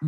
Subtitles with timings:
[0.00, 0.06] 欢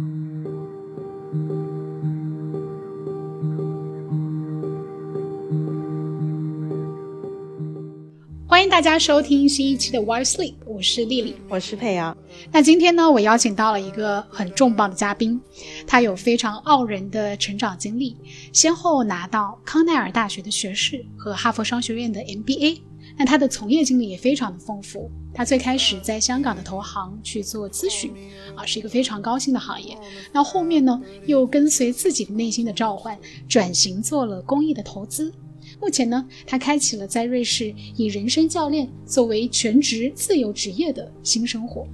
[8.63, 12.17] 迎大家收听新一期的 Why Sleep，我是丽丽，我是佩瑶。
[12.53, 15.41] 那今天呢，我邀请到了一个很重磅的嘉宾，
[15.89, 18.17] 他有非常傲人的成长经历，
[18.53, 22.83] 先后拿到康奈尔大学的学士和哈佛商学院的 MBA。
[23.21, 25.11] 那他的从业经历也非常的丰富。
[25.35, 28.11] 他最开始在香港的投行去做咨询，
[28.57, 29.95] 啊，是一个非常高薪的行业。
[30.33, 35.31] 那后面呢，又跟随自己的内心的召唤，转型做了公益的投资。
[35.79, 41.87] 目前呢，他开启了在瑞士以人生教练作为全职自由职业的新生活。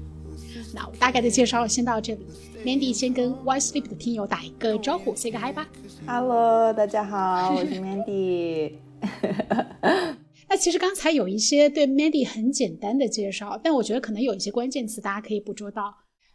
[0.72, 2.24] 那我大概的介绍先到这里
[2.64, 5.66] ，Mandy 先跟 Y Sleep 的听友打一个招呼，say 个 hi 吧。
[6.06, 8.74] Hello，大家好，我是 Mandy。
[10.48, 15.94] 那其实刚才有一些对 Mandy 很简单的介绍，但我觉得可能有一些关键词大家可以捕捉到。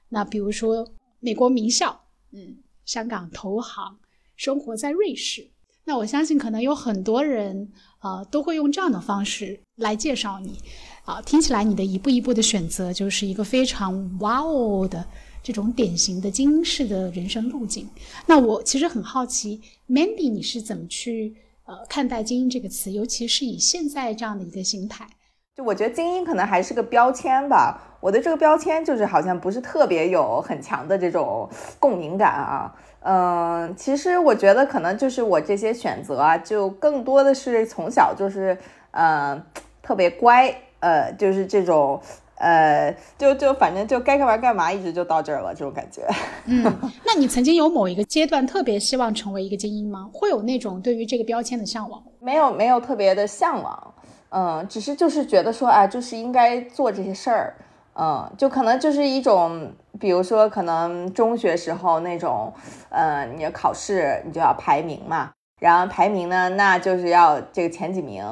[0.10, 0.86] 那比如说
[1.20, 2.00] 美国名校，
[2.32, 3.98] 嗯，香港投行，
[4.36, 5.50] 生活在瑞士。
[5.84, 10.58] 那我相信可能有很多人啊都会用这样的方式来介绍你，
[11.06, 15.04] 啊，听起来你的一步一步的选择就是一个非常哇哦的
[15.42, 17.90] 这种典型的精英式的人生路径。
[18.28, 19.60] 那我其实很好奇
[19.90, 21.36] ，Mandy 你是怎么去
[21.72, 25.08] 呃看待精英这个词，尤其是以现在这样的一个心态？
[25.56, 32.76] 就我觉得精英可能还是个标签吧，我的这个标签就是好像不是特别有很强的这种共鸣感啊。
[33.04, 38.58] 嗯，其实我觉得可能就是我这些选择啊，就更多的是从小就是，
[38.92, 39.42] 嗯，
[39.82, 42.02] 特别乖，呃，就是这种，
[42.42, 46.02] 呃，就就反正就该干嘛干嘛，一直就到这儿了，这种感觉。
[46.46, 46.64] 嗯，
[47.06, 50.10] 那你曾经有某一个阶段特别希望成为一个精英吗？
[50.12, 52.02] 会有那种对于这个标签的向往？
[52.20, 53.94] 没有，没有特别的向往，
[54.30, 57.56] 嗯，只是就是觉得说，啊，就是应该做这些事儿。
[57.94, 62.52] 嗯，就可能就是一种，比如说可能中学时候那种，
[62.90, 68.24] 嗯，你要考试你就要排名嘛，然后排名呢，那就是要这个前几名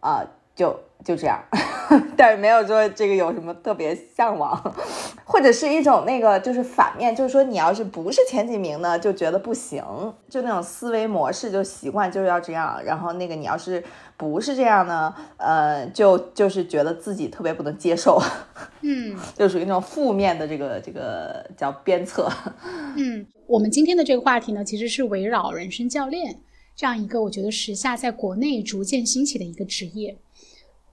[0.00, 0.24] 啊，
[0.54, 1.42] 就就这样，
[2.18, 4.54] 但是没有说这个有什么特别向往，
[5.24, 9.82] 或者是一种那个就是反面，就是说你要是不是前几名呢，就觉得不行，
[10.28, 13.82] 就那种思维模式就习惯就是要这样，然后那个你要是。
[14.18, 18.20] 不是这样呢，呃，就就是觉得自己特别不能接受，
[18.80, 22.28] 嗯， 就属于那种负面的这个这个叫鞭策，
[22.98, 26.40] 嗯，我们今天的这个话题呢，其实是围绕人生教练
[26.74, 30.18] 这样一个我觉得时下在国内逐渐兴起的一个职业，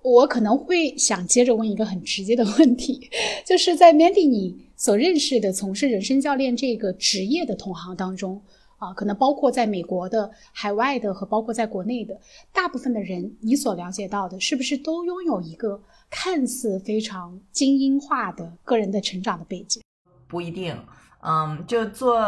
[0.06, 3.10] 我可能会想接着问一个很直接的问题，
[3.44, 8.40] 就是在 Mandy 你所认识的从事人生教练这个职业的同行当中。
[8.78, 12.20] 啊，可能包括在美国的、海外的和包括在国内的
[12.52, 19.82] 大部分的人，你所了解到的，是不是都拥有一个看似非常精英化的个人的成长的背景？
[20.28, 20.78] 不一定，
[21.24, 22.20] 嗯，就做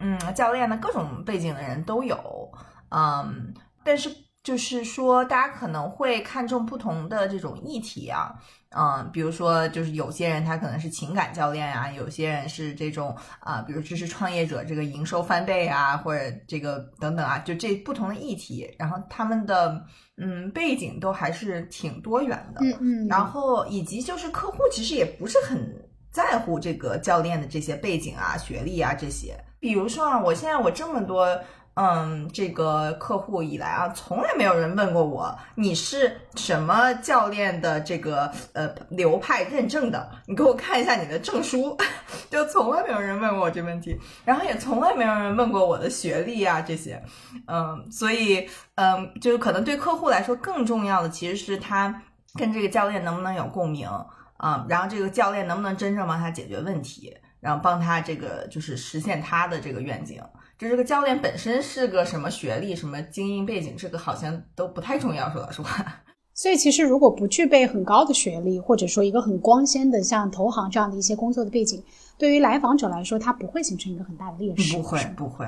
[0.00, 2.50] 嗯教练的各种背景的人都有，
[2.90, 3.54] 嗯，
[3.84, 4.10] 但是。
[4.42, 8.34] 就是说，大家可能会看重不同的这种议题啊，
[8.70, 19.80] 嗯，比如说，就是有些人他可能是情感教练啊，有些人是这种啊，比如支持创业者这个营收翻倍啊，或者这个等等啊，就这不同的议题，然后他们的
[20.16, 31.38] 嗯背景都还是挺多元的，嗯嗯，然后以及就是客户其实也不是很在乎这个教练的这些背景啊、学历啊这些，比如说啊，我现在我这么多。
[31.74, 41.74] 嗯，这个客户以来啊，从来没有人问过我你是什么教练的这个呃流派认证的，你给我看一下你的证书，
[42.28, 47.02] 就从来没有人问过我这问题，然后也从来没有人问过我的学历啊这些，
[47.46, 52.02] 嗯，所以嗯，就是可能对客户来说更重要的其实是他
[52.38, 53.88] 跟这个教练能不能有共鸣
[54.36, 60.22] 啊，然后这个教练能不能真正帮他解决问题，然后帮他这个就是实现他的这个愿景。
[60.62, 65.28] 就这个教练本身是个什么学历、什么精英背景，这个好像都不太重要。
[65.32, 65.84] 说老实话，
[66.34, 71.82] 所以其实如果不具备很高的学历，或者说一个很光鲜的像投行这样的一些工作的背景，
[72.16, 74.76] 对于来访者来说，他不会形成一个很大的劣势。
[74.76, 75.44] 不会，不会。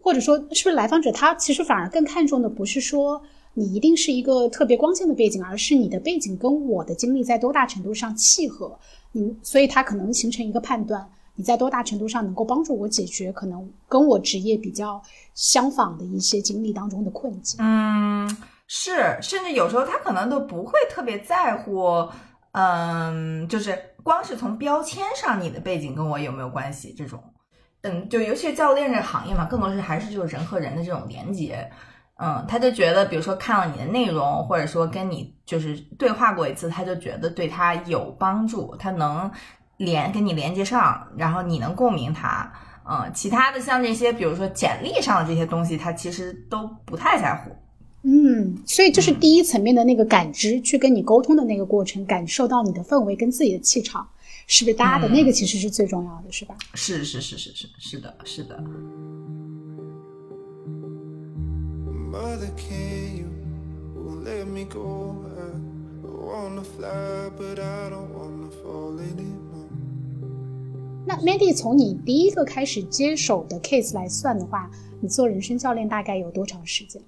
[0.00, 3.20] 或者说，是不是来访者他其实反而更看重的不是说
[3.52, 8.78] 你一定是一个特别光鲜的背景，而是你的背景跟我的经历在多大程度上契合。
[9.12, 11.06] 嗯，所以他可能形成一个判断。
[11.36, 15.02] 你在多大程度上能够帮助我解决可能跟我职业比较
[15.34, 17.58] 相仿的一些经历当中的困境？
[17.60, 18.28] 嗯，
[18.68, 22.08] 是，甚至有时候他可能都不会特别在乎，
[22.52, 27.20] 嗯，就是光是从标签上你的背景跟我有没有关系这种，
[27.82, 31.68] 嗯，就尤其是教练这个行业嘛，更多是还是就是人和人的这种连接，
[32.16, 39.28] 嗯，他就觉得，比如说看了你的内容，或者说跟你就是对话过一次，他就觉得对他有帮助，他能。
[39.78, 42.52] 连跟你连接上，然后你能共鸣他，
[42.88, 47.50] 嗯，其他的像这些，比如说简历上的这些东西，他其实都不太在乎。
[48.02, 54.06] 嗯，所以就是第一层面的那个感知，去跟你沟通的那个过程，感受到你的氛围跟自己的气场
[54.46, 56.54] 是不是搭的，那个其实是最重要的，是吧？
[56.74, 58.62] 是是是是是是的，是的。
[71.06, 74.70] 那 Mandy 从你第一个开始接手的 case 来算的话，
[75.00, 77.02] 你做人生教练大概有多长时间？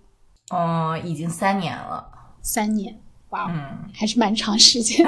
[0.50, 2.06] 嗯，已经三年了。
[2.42, 2.94] 三年，
[3.30, 5.06] 哇，嗯，还是蛮长时间。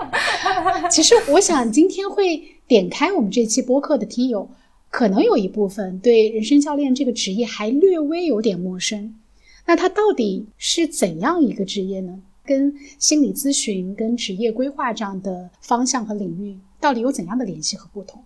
[0.90, 4.48] 其实我想今天会点开我们这期播客的听友，
[4.90, 9.14] 可能有一部分对人生教练这个职业还略微有点陌生。
[9.66, 12.20] 那它到底是怎样一个职业呢？
[12.44, 18.22] 跟心理咨询、跟职业规划这样的方向和领域，到底有怎样的联系和不同？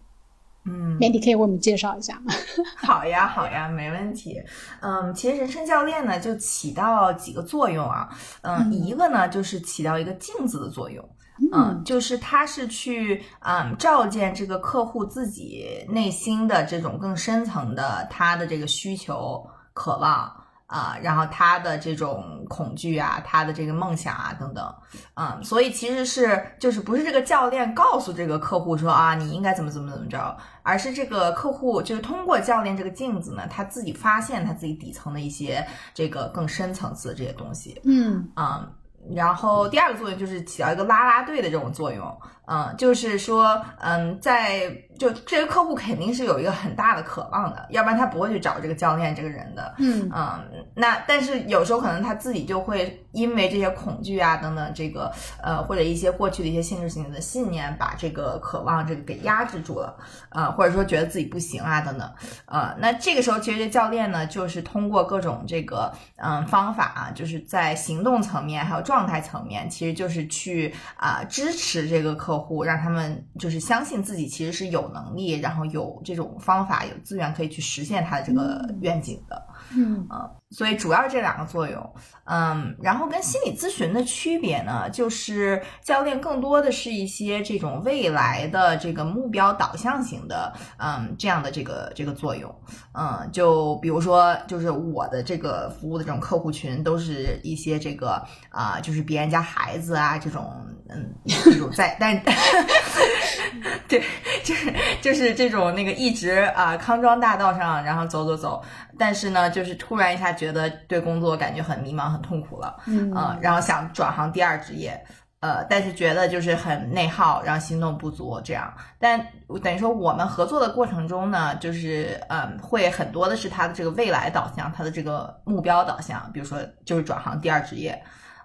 [0.65, 2.33] 嗯，Mandy 可以为我们介绍一下吗？
[2.77, 4.43] 好呀，好呀，没问题。
[4.81, 8.09] 嗯，其实人生教练呢，就起到几个作用啊。
[8.43, 11.09] 嗯，一个呢就是起到一个镜子的作用。
[11.53, 20.35] 嗯，就是他是去嗯照见这个客户自己内心的这种更深层的他的这个需求、渴望
[20.67, 24.75] 啊，然后他的这种恐惧啊，他的这个梦想啊等等，
[25.15, 35.65] 嗯，所以其实是就是不是这个教练告诉这个客户说啊你应该怎么怎么怎么着，而是这个客户就是通过教练这个镜子呢，他自己发现他自己底层的一些
[35.95, 38.29] 这个更深层次的这些东西，嗯。
[38.37, 38.69] 嗯，
[39.15, 50.11] 然后第二个作用就是起到一个拉拉队的这种作用，嗯，就是说，嗯，在就这个客户肯定是有一个很大的渴望的，要不然他不会去找这个教练这个人的，嗯。
[50.15, 50.43] 嗯，
[50.75, 55.13] 那但是有时候可能他自己就会因为这些恐惧啊等等，这个
[55.43, 59.97] 呃或者一些过去的一些限制性的信念，把这个渴望这个给压制住了，
[60.31, 62.11] 呃，或者说觉得自己不行啊等等，
[62.47, 79.43] 呃，那这个时候其实这教练呢，就是通过各种这个嗯方法啊，就是在行动层面还有状态层面，其实就是去啊、支持这个客户，让他们就是相信自己其实是有能力，然后有这种方法、有资源可以去实现他的这个愿景的。
[79.75, 80.07] 嗯
[80.51, 81.95] 所以主要这两个作用，
[82.25, 92.55] 嗯，然后跟心理咨询的区别呢，就是教练更多的是一些这种未来的这个目标导向型的，嗯，这样的这个这个作用，
[92.93, 102.23] 嗯，就比如说，就是我的这个服务的这种客户群，都是一些这个啊、就是别人家孩子啊这种，嗯，这种在，但
[103.89, 104.01] 对，
[104.45, 108.63] 就是就是这种那个一直啊、康庄大道上，然后走走走，
[108.97, 113.13] 但是呢，就是突然一下觉得对工作感觉很迷茫、很痛苦了，嗯。
[113.15, 115.05] 呃，然后想转行第二职业，
[115.41, 118.73] 呃，但是觉得就是很内耗，然后行动不足这样。
[118.99, 119.19] 但
[119.63, 128.03] 等于说我们合作的过程中呢，就是嗯，会很多的是他的这个未来导向，他的这个目标导向，比如说就是转行第二职业，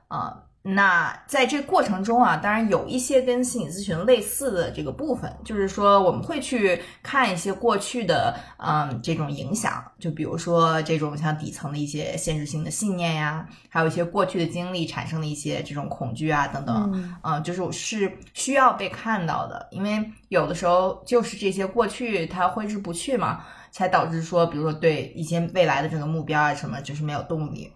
[0.08, 27.72] 啊、那在这过程中啊，当然有一些跟心理咨询类似的这个部分，就是说我们会去看一些过去的嗯这种影响，就比如说这种像底层的一些限制性的信念呀，还有一些过去的经历产生的一些这种恐惧啊等等，嗯嗯，就是是需要被看到的，因为有的时候就是这些过去它挥之不去嘛，才导致说，比如说对一些未来的这个目标啊什么，就是没有动力。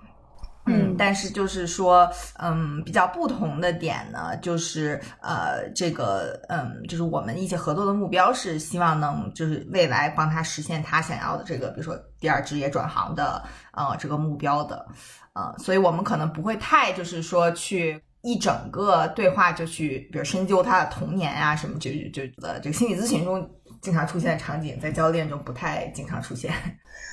[0.66, 13.44] 嗯但是就是说，嗯，比较不同的点呢，就是呃，这个嗯，就是我们一起合作的目标是希望能就是未来帮他实现他想要的这个，比如说第二职业转行的
[13.74, 14.86] 呃这个目标的，
[15.34, 18.02] 呃，所以我们可能不会太就是说去。
[18.28, 23.48] 一整个对话就去，比如深究他的童年啊什么，就就就呃这个心理咨询中
[23.86, 26.52] 经常出现的场景，在教练中不太经常出现。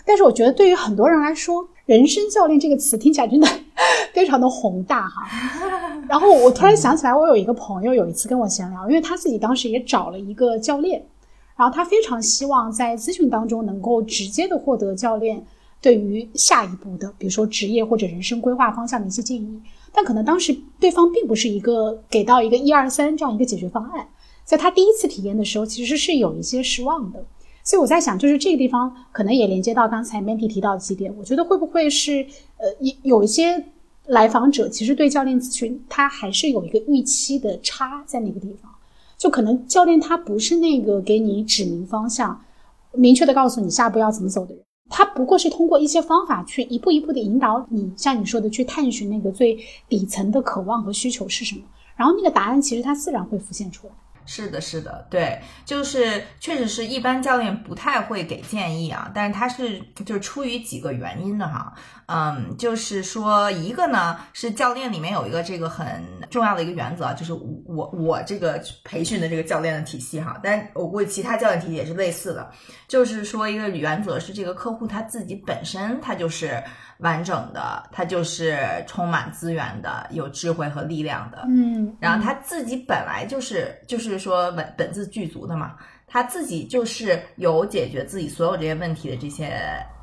[0.07, 3.47] 但是我觉得对于很多人来说，“人生教练”这个词听起来真的
[4.15, 5.29] 非常的宏大哈。
[6.09, 11.05] 然后我突然想起来，我有一个朋友有一次跟我闲聊，因为他自己当时也找了一个教练，
[11.57, 15.45] 然后他非常希望在咨询当中能够直接的获得教练
[15.83, 19.61] 对于下一步的，比如说职业或者人生规划方向的一些建议。
[19.93, 24.07] 但可能当时对方并不是一个给到一个一二三这样一个解决方案，
[24.45, 27.25] 在他第一次体验的时候，其实是有一些失望的。
[27.65, 33.65] 所以我在想，就是这个地方可能也连接到刚才 Mandy 提到几点，我觉得会不会是呃，有有一些
[34.07, 38.69] 来访者其实对教练咨询他还是有一个预期的差在那个地方，
[39.17, 42.43] 就可能教练他不是那个给你指明方向、
[42.93, 49.57] 明确的告诉你下一步要怎么走的人，他不过是通过一些方法去一步一步的引导你，像你说的去探寻那个最
[49.89, 51.63] 底层的渴望和需求是什么，
[51.95, 53.93] 然后那个答案其实它自然会浮现出来。
[54.25, 61.75] 是的，是的，对，就是确实是一般教练不太会给建议啊，但是他是就是出于几个原因的哈，
[62.07, 72.51] 嗯，就是说一个呢是教练里面有一个这个很重要的一个原则，就是我我这个培训的这个教练的体系哈，但我估计其他教练体系也是类似的，
[72.89, 76.63] 就是说一个原则是这个客户他自己本身他就是
[76.99, 85.75] 完整的，他就是充满资源的，有智慧和力量的，嗯，然后他自己本来就是就是说本本自具足的嘛，
[86.07, 89.61] 他自己就是有解决自己所有这些问题的这些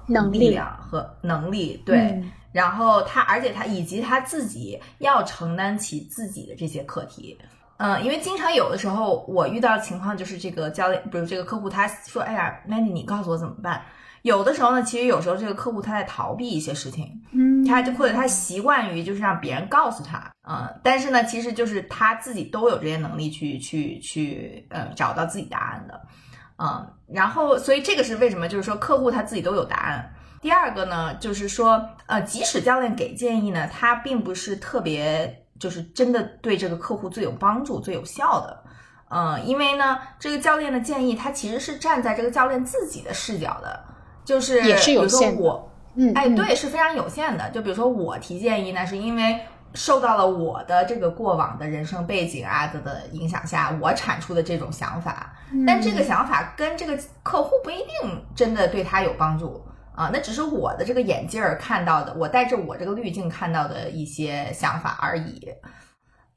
[0.09, 1.97] 能力力量和能力，对。
[1.97, 7.37] 嗯然后他，而且他以及他自己要承担起自己的这些课题。
[7.77, 13.83] 嗯，因为经常有的时候我遇到的情况就是这个教练，比如这个客户他说：“哎呀，Mandy，你告诉我怎么办？”
[14.23, 26.01] 有的时候呢，其实有时候这个客户他在逃避一些事情，嗯，他就或者他习惯于就是让别人告诉他，嗯，但是呢，其实就是他自己都有这些能力去去去，呃，找到自己答案的，
[26.61, 30.13] 嗯，然后所以这个是为什么，就是说客户他自己都有答案。
[30.41, 38.63] 第二个呢，就是说，呃，即使教练给建议呢，他并不是特别就是真的对这个客户最有帮助、最有效的，
[39.09, 43.83] 嗯，因为呢，这个教练的建议他其实是站在这个教练自己的视角的，
[44.23, 45.71] 就是也是有限的我。
[45.95, 47.49] 嗯，哎，嗯，对，是非常有限的。
[47.49, 49.41] 就比如说我提建议呢，是因为
[49.73, 55.33] 受到了我的这个过往的人生背景啊的的影响下，我产出的这种想法。
[55.65, 65.47] 但这个想法跟这个客户不一定真的对他有帮助啊，那只是我的这个眼镜儿看到的，我带着我这个滤镜看到的一些想法而已。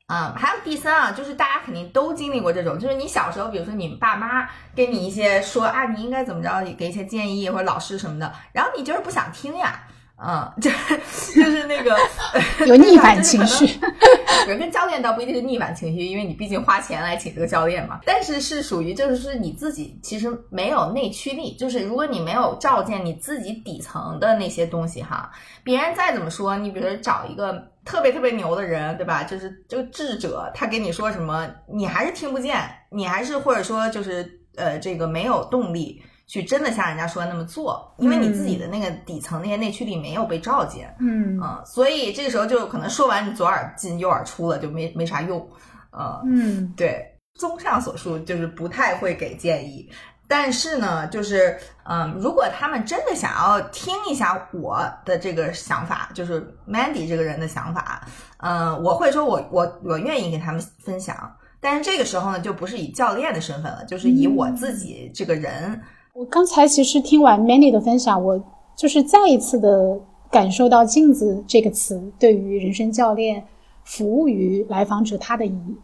[0.06, 9.84] 啊、还有第三啊，就是大家肯定都经历过这种，就是你小时候，比如说你爸妈给你一些说啊，你应该怎么着，给一些建议或者老师什么的，然后你就是不想听呀，
[10.24, 11.96] 嗯，就是就是那个
[12.66, 13.66] 有逆反 情绪，
[14.46, 18.00] 人跟教练倒不一定是逆反情绪，因为你毕竟花钱来请这个教练嘛。
[18.06, 25.30] 但是是属于就是是你自己其实没有内驱力，就是如果你没有照见你自己底层的那些东西哈，
[25.64, 29.24] 别人再怎么说，你比如说找一个特别特别牛的人，对吧？
[29.24, 36.00] 就是这个智者，他跟你说什么，你还是听不见，你还是或者说就是呃这个没有动力。
[36.32, 45.46] 去真的像人家说的那么做，因为你自己的那个底层那些内驱力没有被照见，嗯嗯，所以这个时候就可能说完你左耳进右耳出了，就没没啥用，
[45.90, 49.90] 呃，嗯对，综上所述，就是不太会给建议。
[50.26, 58.08] 但是呢，就是嗯，如果他们真的想要听一下我的这个想法，就是 Mandy 这个人的想法，
[58.38, 61.36] 嗯，我会说我我我愿意跟他们分享。
[61.60, 65.78] 但是这个时候呢，就不是以教练的身份了，就是以我自己这个人，
[66.14, 68.38] 我刚才其实听完 Mandy 的分享，我
[68.76, 69.98] 就是再一次的
[70.30, 73.42] 感受到“镜子”这个词对于人生教练
[73.82, 75.74] 服务于来访者他的意义。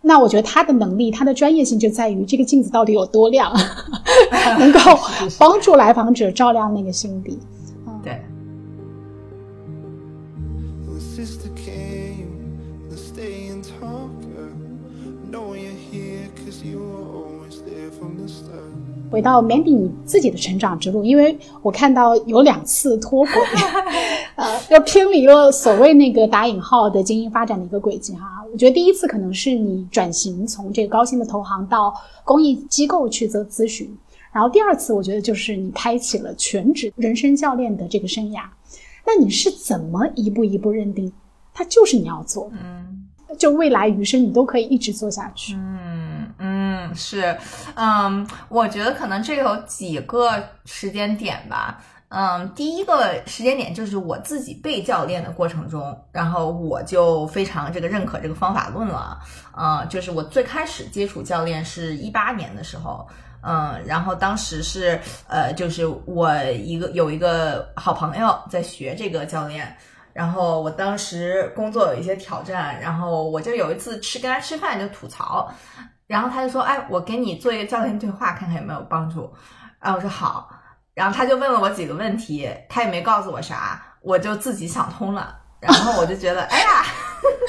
[0.00, 3.52] 那我觉得他的能力、他的专业性就在于这个镜子到底有多亮，
[4.58, 4.80] 能够
[5.38, 7.38] 帮助来访者照亮那个心底。
[19.12, 23.34] 回到 Mandy 你自己的成长之路，因为我看到有两次脱轨，
[24.36, 28.42] 呃，要偏离了所谓那个打引号的精英发展的一个轨迹哈。
[28.50, 33.94] 我觉得第一次可能是你转型从这个高薪的投行到公益机构去做咨询，
[34.32, 38.40] 然后第二次我觉得就是你开启了全职人生教练的这个生涯。
[39.04, 41.12] 那你是怎么一步一步认定
[41.52, 42.56] 它就是你要做的？
[42.64, 42.91] 嗯
[43.38, 45.54] 就未来余生你都可以一直做下去。
[45.54, 47.36] 嗯嗯，是，
[47.74, 51.82] 嗯，我觉得可能这有几个时间点吧。
[52.08, 59.18] 嗯，第一个时间点就是我自己被教练的过程中，然后我就非常这个认可这个方法论了。
[59.56, 63.08] 嗯，就是我最开始接触教练是一八年的时候，
[63.42, 69.74] 嗯，然后当时是呃，就是我一个有一个好朋友在学这个教练。
[70.12, 75.50] 然后我当时工作有一些挑战，然后我就有一次吃跟他吃饭就吐槽，
[76.06, 79.32] 然后他就说：“哎，我给你做一个教练对话，看看有没有帮助。”
[79.80, 80.48] 然后我说好，
[80.94, 85.38] 然后他就问了我几个问题，他也没告诉我啥，我就自己想通了。
[85.60, 86.84] 然后我就觉得，哎呀，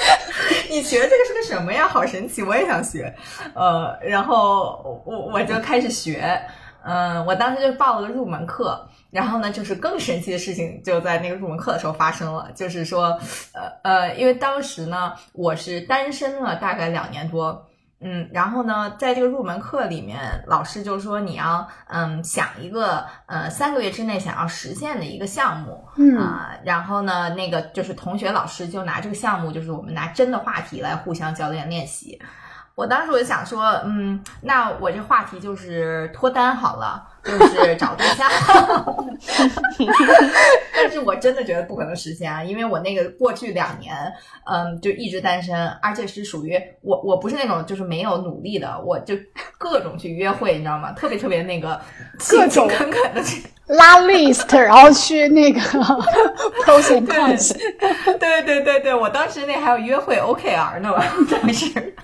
[0.70, 1.88] 你学这个是个什么呀？
[1.88, 3.13] 好神奇，我也想学。
[3.55, 6.39] 呃，然后我我就开始学，
[6.84, 8.88] 嗯，我当时就报了个入门课。
[9.10, 13.16] 然后呢，就是更神奇的事情就在那个入门课的时候发生了，就是说，
[13.54, 17.63] 呃呃，因为当时呢，我是单身了大概两年多，
[18.00, 32.20] 嗯，然后呢，在这个入门课里面，老师就说你要嗯想一个呃三个月之内想要实现的一个项目，嗯啊、然后呢，那个就是同学老师就拿这个项目，就是我们拿真的话题来互相教练练习。
[32.75, 38.27] 我当时我就想说，嗯，那我这话题就是脱单好了，就是找对象。
[40.75, 43.96] 但是我真的觉得不可能实现啊，因为我那个过去两年，
[44.46, 49.15] 嗯，就一直单身，而且是属于我，我不是那种就是没有努力的，我就
[49.58, 50.92] 各种去约会，你知道吗？
[50.92, 51.80] 特别特别那个
[52.30, 52.70] 各种。
[53.68, 57.53] 拉 list，然后去那个 pros and cons。
[58.20, 60.92] 对对对对，我当时那还有约会 OKR 呢，
[61.32, 61.96] 当时。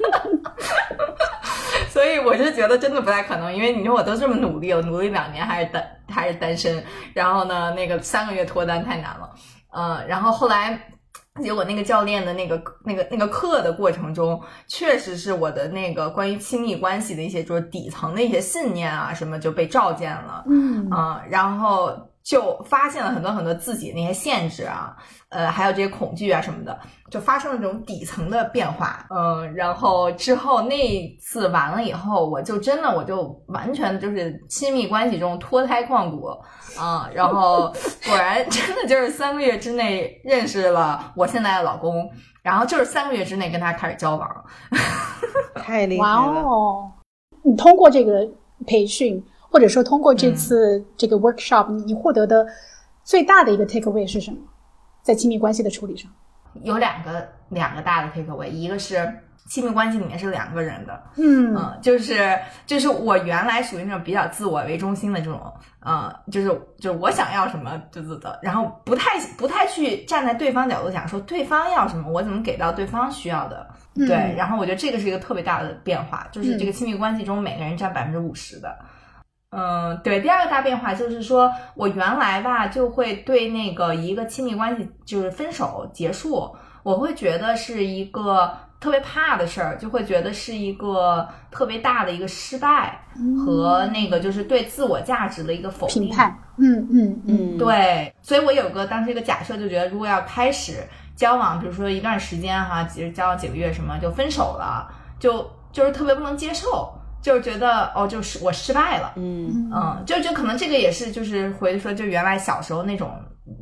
[1.90, 9.30] 所以我就觉得真的不太可能，因为你说我都这么努力，我努力两年还是单还是单身，然后呢，那个三个月脱单太难了，
[9.76, 10.80] 嗯，然后后来。
[11.42, 24.96] 结果那个教练的那个那个那个课的过程中，确实是我的那个关于亲密关系的一些就是底层的一些信念啊什么就被照见了，嗯啊、然后就发现了很多很多自己那些限制啊，
[25.30, 29.04] 呃，还有这些恐惧啊什么的，就发生了这种底层的变化。
[29.10, 36.30] 嗯，然后之后那一次完了以后，我就真的我就完全就是亲密关系中脱胎换骨
[36.78, 37.74] 啊、然后
[38.06, 42.08] 果然真的就是三个月之内认识了我现在的老公，
[42.44, 44.46] 然后就是三个月之内跟他开始交往。
[45.56, 46.42] 太厉害了哇了。
[46.42, 46.92] 哦！
[47.42, 48.30] 你通过这个
[48.68, 52.46] 培训，或者说通过嗯这次这个 workshop，、你获得的
[53.04, 54.38] 最大的一个 take away 是什么？
[55.02, 56.12] 在亲密关系的处理上，
[56.62, 59.12] 有两个两个大的 take away，一个是
[59.48, 62.38] 亲密关系里面是两个人的，嗯嗯，就是
[62.68, 65.42] 就是我原来属于那种比较自我为中心的这种，
[65.84, 73.66] 嗯，就是就是我想要什么就就的，然后不太不太去站在对方角度想说对方要什么，我怎么给到对方需要的，
[73.96, 78.78] 对，嗯然后我觉得这个是一个特别大的变化，就是这个嗯亲密关系中每个人占百分之五十的。
[79.52, 93.02] 嗯，对，第二个大变化就是说，我原来吧就会对那个一个亲密关系就是分手结束，我会觉得是一个特别怕的事儿，就会觉得是一个特别大的一个失败
[93.44, 96.04] 和那个就是对自我价值的一个否定。
[96.04, 104.88] 评判，嗯嗯嗯，嗯，对，所以我有个当时一个假设，就觉得如果要开始交往，比如说一段时间哈，其实交往几个月什么就分手了，
[105.20, 109.14] 就就是特别不能接受，就是觉得哦，就是我失败了。
[109.16, 113.12] 嗯嗯，就就可能这个也是，就是回说，就原来小时候那种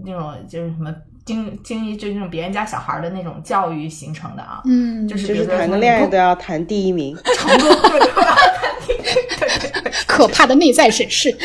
[0.05, 0.93] 那种就是什么
[1.25, 7.17] 经经历，就那种别人家小孩的那种教育形成的啊，嗯，就是比如就是谈个恋爱都要谈第一名。
[7.35, 11.35] 成功对对对对对，可怕的内在审视，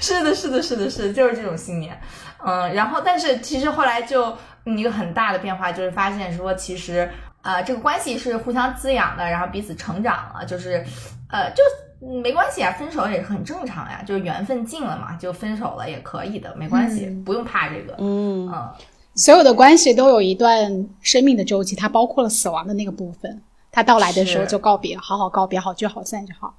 [0.00, 1.98] 是的，是的，是的，是的，就是这种信念。
[2.44, 7.08] 嗯，然后但是其实后来就嗯一个很大的变化，就是发现说其实
[7.42, 10.84] 呃这个关系是互相滋养的，然后彼此成长了，就是
[11.28, 11.62] 呃就。
[11.64, 17.94] 嗯没关系啊，分手也是很正常呀，就是缘分尽了嘛，就分手了也可以的，没关系，嗯不用怕这个。
[17.98, 18.68] 嗯嗯，
[19.14, 23.40] 所有的关系都有一段生命的周期，它包括了死亡的那个部分。
[23.70, 26.52] 它到来的时候就告别，好好告别，好聚好散就好。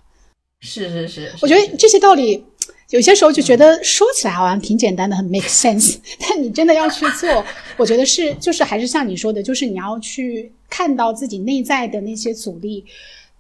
[0.62, 2.46] 是是是，我觉得这些道理，
[2.94, 7.44] 有些时候就觉得说起来好像挺简单的，很 make sense， 但你真的要去做，
[7.76, 12.86] 我觉得是就是还是像你说的，就是你要去看到自己内在的那些阻力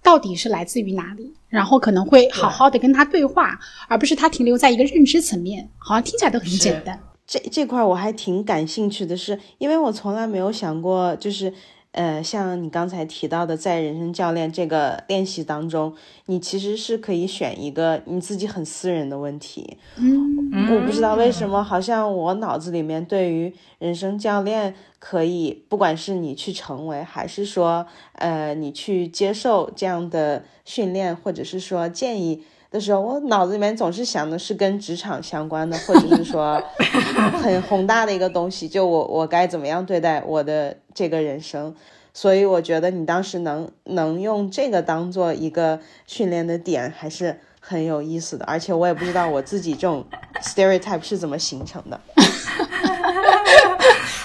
[0.01, 6.99] 到底是来自于哪里，然后可能会好好的跟他对话，而不是他停留在一个认知层面，好像听起来都很简单。
[7.27, 11.53] 这这块我还挺感兴趣的是，因为我从来没有想过，就是
[11.93, 15.93] 呃，像你刚才提到的，在人生教练这个练习当中，
[16.25, 19.77] 你其实是可以选一个你自己很私人的问题。
[19.97, 20.43] 嗯
[20.75, 32.43] 我不知道为什么，好像我脑子里面对于人生教练可以，不管是你去成为，还是说呃你去接受这样的训练，或者是说建议。
[32.73, 36.59] 的时候，我脑子里面总是想的是跟职场相关的，或者是说
[37.39, 41.75] 很宏大的一个东西，就我我该怎么样对待我的这个人生。
[42.15, 48.45] 所以我觉得你当时能能用这个当做一个训练的点，还是很有意思的。
[48.45, 50.03] 而且我也不知道我自己这种
[50.41, 51.99] stereotype 是怎么形成的。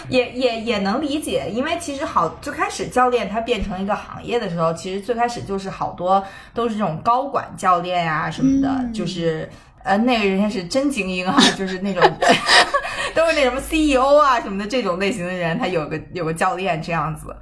[0.09, 6.23] 也也也能理解，因为其实好最开始教练他变成一个行业的时候，其实最开始就是好多
[6.55, 9.49] 都是这种高管教练呀、什么的，嗯就是
[9.85, 12.03] 呃那个人家是真精英啊， 就是那种
[13.15, 17.35] 都是那什么 CEO 啊什么的这种类型的人，他有个有个教练这样子。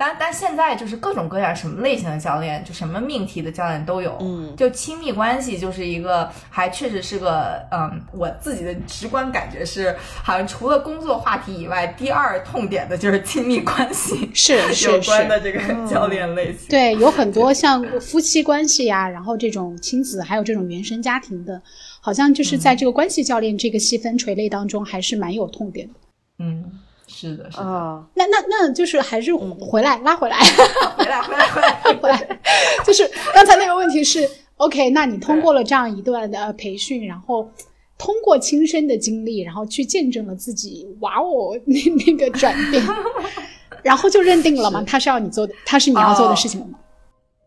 [0.00, 4.16] 但但现在就是各种各样什么类型的教练，就什么命题的教练都有。
[4.20, 16.68] 嗯就亲密关系就是一个，还确实是个，嗯，我自己的直观感觉是，好像除了工作话题以外，第二痛点的就是亲密关系是是 有关的，这个教练类型。
[16.68, 21.60] 对，有很多像夫妻关系呀、然后这种亲子，还有这种原生家庭的，
[22.00, 25.94] 好像就是在这个关系教练这个细分垂类当中，还是蛮有痛点的。
[26.38, 26.64] 嗯，
[27.20, 30.36] 是的，是的，哦，那那那就是还是回来、拉回来，
[30.96, 32.40] 回来回来回来，回来，
[32.86, 37.50] 就是刚才那个问题是 OK，那你通过了这样一段的培训，然后
[37.96, 41.76] 通过亲身的经历，然后去见证了自己，哇哦，那
[42.06, 42.80] 那个转变，
[43.82, 44.84] 然后就认定了吗？
[44.86, 46.60] 他是要你做的，他是你要做的事情？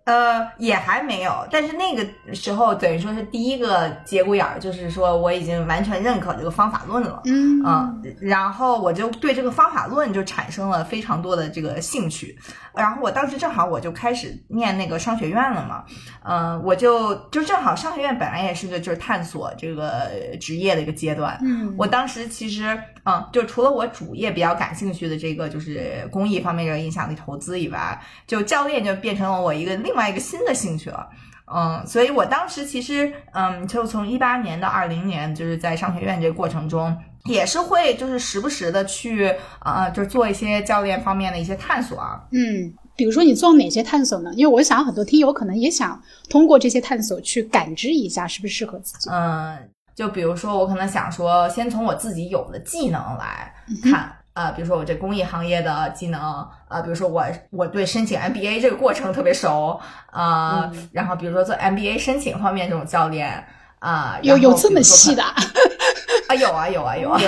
[0.04, 7.22] 呃，也还没有，但是那个时候等于说是第一个节骨眼儿，就是说我已经完全认可这个方法论了。
[7.26, 12.36] 嗯嗯，然后我就对这个方法论就产生了非常多的这个兴趣，
[12.74, 15.84] 然后我当时正好我就开始念那个商学院了嘛，
[16.24, 31.10] 嗯、我就就正好商学院本来也是个就是探索这个职业的一个阶段，嗯我当时其实嗯，就除了我主业比较感兴趣的这个就是公益方面这个影响力投资以外，就教练就变成了我一个另外一个新的兴趣了。
[31.54, 39.34] 嗯，所以我当时其实，嗯，就从一八年到二零年，就是在商学院这个过程中，也是会就是时不时的去，
[39.66, 42.24] 呃，就是做一些教练方面的一些探索啊。
[42.32, 44.32] 嗯，比如说你做哪些探索呢？
[44.36, 49.10] 因为我想很多听友可能也想通过这些探索去感知一下是不是适合自己。
[49.10, 49.58] 嗯，
[49.96, 54.16] 就比如说我可能想说，先从我自己有的技能来嗯看。
[54.34, 59.80] 呃，比如说我这公益行业的技能，呃，比如说我我对申请 MBA 这个过程特别熟，
[60.12, 63.46] 呃，嗯然后比如说做 MBA 申请方面这种教练，
[63.80, 65.34] 啊、有有这么细的啊？
[66.30, 66.36] 啊？
[66.36, 67.20] 有啊，有啊，有啊，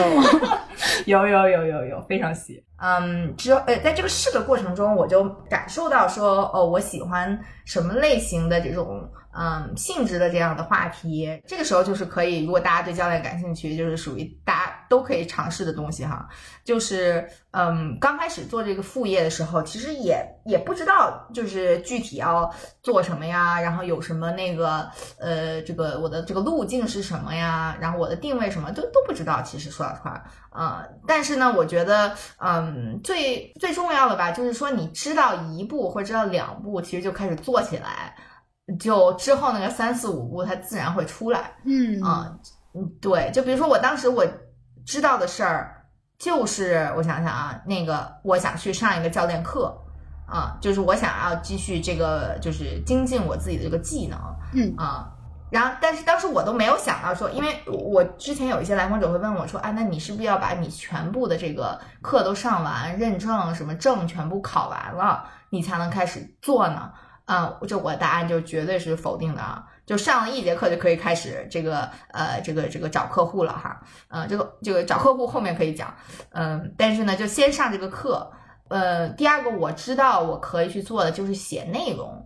[1.05, 2.63] 有有有有有，非常细。
[2.77, 11.41] 嗯，之后呃，在这个试的过程中，我就感受到说，哦，我喜欢什么类型的这种嗯性质的这样的话题。
[11.47, 14.62] 这个时候就是可以，如果大家对教练感兴趣，就是属于大家
[14.93, 16.29] 都可以尝试的东西哈。
[16.63, 22.53] 就是嗯，刚开始做这个副业的时候，其实也也不知道就是具体要
[22.83, 29.41] 做什么呀，然后有什么那个呃，这个我的这个路径是什么呀，然后我的定位什么都都不知道。
[29.41, 38.15] 其实说老实话，呃，但是呢，我觉得嗯，最最重要的吧，就是说你知道一步或者知道两步，其实就开始做起来，
[38.79, 41.51] 就之后那个三四五步它自然会出来。
[41.65, 42.37] 嗯啊，
[42.73, 44.25] 嗯，对，就比如说我当时我
[44.85, 45.85] 知道的事儿，
[46.17, 49.75] 就是我想想啊，那个我想去上一个教练课，
[50.27, 54.19] 啊，就是我想要继续这个就是精进我自己的这个技能，
[54.53, 55.09] 嗯啊。
[55.49, 66.91] 然后，但是当时我都没有想到说，因为我之前有一些来访者会问我说，啊，那你是不是要把你全部的这个课都上完，认证什么证全部考完了，你才能开始做呢？
[67.25, 69.63] 啊，这我的答案就绝对是否定的啊！
[69.85, 75.93] 就上了一节课就可以开始这个呃这个这个找客户了哈，呃这个这个找客户后面可以讲，
[76.31, 78.31] 嗯、但是呢就先上这个课，
[78.69, 82.25] 呃第二个我知道我可以去做的就是写内容，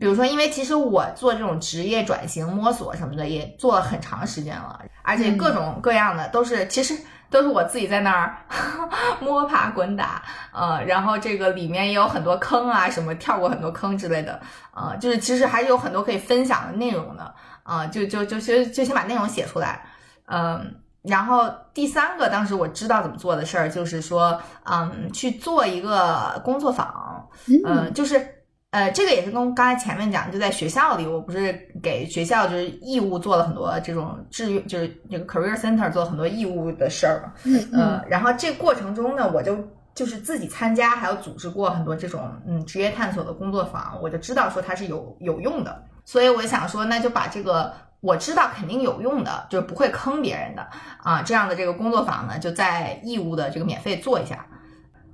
[0.00, 6.96] 比如说因为其实我做这种职业转型摸索什么的也做了很长时间了，而且各种各样的都是其实。
[7.34, 8.36] 都是我自己在那儿
[9.20, 14.40] 摸爬滚打，呃，然后这个里面也有很多坑啊，什么跳过很多坑之类的，
[14.72, 19.84] 呃，就是其实还是有很多可以分享的内容的，啊、就就就先就先把内容写出来，
[20.26, 27.28] 嗯、然后第三个，当时我知道怎么做的事儿，就是说，嗯，去做一个工作坊，
[27.66, 28.33] 嗯、就是。
[28.74, 37.32] 呃，这个也是跟刚才前面讲，就在学校里，我不是给学校就是义务做了很多这种志愿，就是这个 career center 做了很多义务的事儿嘛。
[37.44, 39.56] 嗯呃，然后这个过程中呢，我就
[39.94, 50.66] 就是自己参加，还有组织过很多这种嗯职业探索的工作坊，我就知道说它是有有用的，所以我想说，那就把这个我知道肯定有用的，就是不会坑别人的
[51.00, 54.44] 啊，这样的这个工作坊呢，就在义务的这个免费做一下。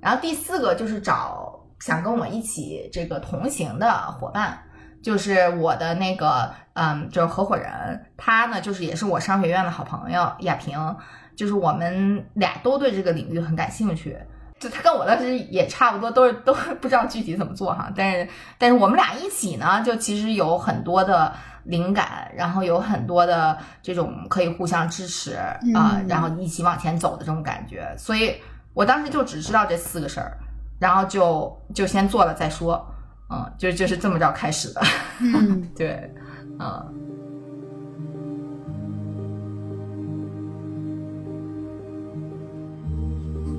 [0.01, 4.59] 然后第四个就是找想跟我一起这个同行的伙伴，
[5.03, 10.97] 就是我的那个嗯，就是合伙人，他呢就是也是我商学院的好朋友亚平，
[11.35, 14.17] 就是我们俩都对这个领域很感兴趣。
[14.59, 21.33] 就他跟我当时也差不多，都是都 不知道具体怎么做哈，但是但是我们俩一起呢，就其实有很多的
[21.65, 25.57] 灵感，然后有很多的这种可以互相支持啊、
[25.95, 26.07] 嗯。
[26.07, 28.35] 然后一起往前走的这种感觉，所以
[28.75, 30.37] 我当时就只知道这四个事儿，
[30.81, 32.85] 然后就就先做了再说，
[33.29, 34.81] 嗯，就就是这么着开始的，
[35.21, 36.11] 嗯对，
[36.59, 36.95] 嗯。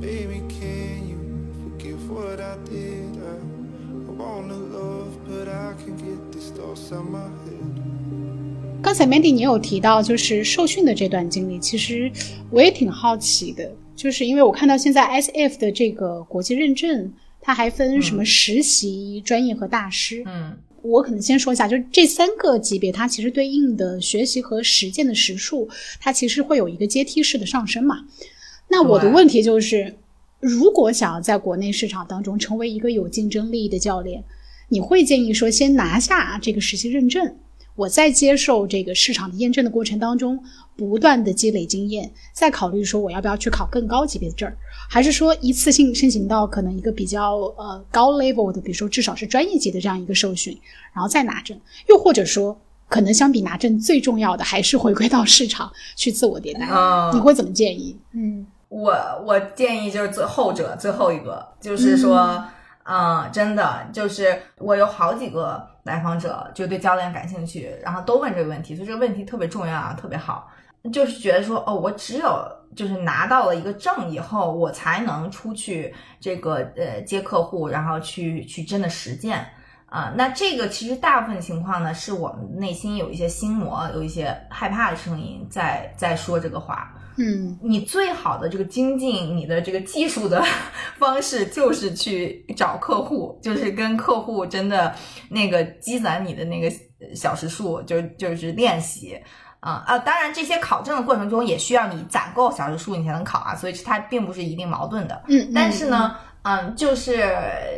[0.01, 1.19] Baby, can you
[1.62, 3.19] forgive what I did?
[3.21, 3.38] I,
[4.07, 7.62] I wanna love, but I can get these thoughts out my head.
[8.81, 12.12] 刚才 Mandy 你有提到就是受训的这段经历，其实
[12.49, 20.23] 我也挺好奇的，就是因为我看到现在 SF 的这个国际认证，它还分什么实习、专业和大师。
[20.25, 28.07] 嗯我可能先说一下，就是这三个级别，它其实对应的学习和实践的时数，它其实会有一个阶梯式的上升嘛。
[28.67, 29.93] 那我的问题就是，
[30.39, 34.23] 如果想要在国内市场当中成为一个有竞争力的教练，
[34.69, 37.35] 你会建议说先拿下这个实习认证，
[37.75, 40.43] 我在接受这个市场的验证的过程当中，
[40.75, 44.55] 不断的积累经验，再考虑说我要不要去考更高级别的证儿，
[44.89, 50.60] 还是说一次性申请到可能一个比较呃高 level 的，比如说至少是专业级的这样一个受训，
[50.93, 57.97] 然后再拿证，又或者说可能相比拿证最重要的还是回归到市场去自我迭代，嗯 你会怎么建议？
[58.13, 58.45] 嗯。
[58.69, 58.93] 我
[59.27, 62.41] 我建议就是最后者最后一个，就是说，
[62.84, 70.49] 嗯、真的就是我有好几个来访者就对教练感兴趣，然后都问这个问题，所以这个问题特别重要啊，特别好，
[70.93, 79.45] 就是觉得说，哦，我只有就是拿到了一个证以后，我才能出去这个呃接客户，然后去去真的实践。
[79.87, 86.93] 啊，那这个其实大部分情况呢，是我们内心有一些心魔，有一些害怕的声音在在说这个话。
[87.21, 90.43] 嗯你最好的这个精进你的这个技术的
[90.97, 94.95] 方式，就是去找客户，就是跟客户真的
[95.29, 96.71] 那个积攒你的那个
[97.15, 99.19] 小时数，就就是练习。
[99.62, 99.95] 啊啊！
[99.99, 105.21] 当然，这些考证的过程中也需要你攒够小时数，你才能考啊，所以它并不是一定矛盾的。
[105.27, 107.31] 嗯，但是呢，嗯，就是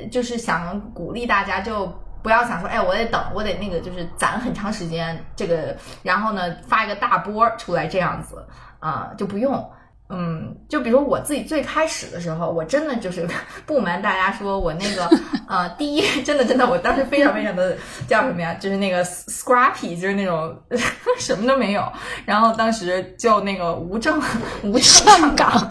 [0.09, 8.47] 就是想鼓励大家，就不要想说，哎，我得等，我得那个，就是攒很长时间，这个，然后呢发一个大波出来这样子
[8.79, 9.69] 啊、就不用。
[10.09, 13.27] 嗯，就比如我自己最开始的时候，我真的就是
[13.65, 15.09] 不瞒大家说，我那个
[15.47, 17.75] 呃，第一，真的真的，我当时非常非常的
[18.07, 18.53] 叫什么呀？
[18.55, 20.55] 就是那个 scrappy，就是那种
[21.17, 21.83] 什么都没有。
[22.25, 24.21] 然后当时就那个无证
[24.61, 25.69] 无证上岗，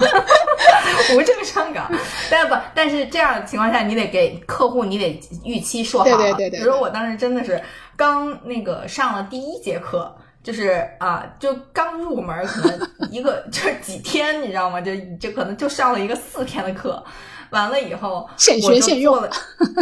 [1.15, 1.89] 无证上岗。
[2.29, 7.63] 但不，但是这样的情况下，你得给客户，你得预期说好对对对比如说我当时真的是
[7.97, 10.17] 刚那个上了第一节课。
[10.43, 14.81] 就是啊，就刚入门，可能一个 就是几天，你知道吗？
[14.81, 17.03] 就就可能就上了一个四天的课，
[17.51, 19.23] 完了以后，现学现用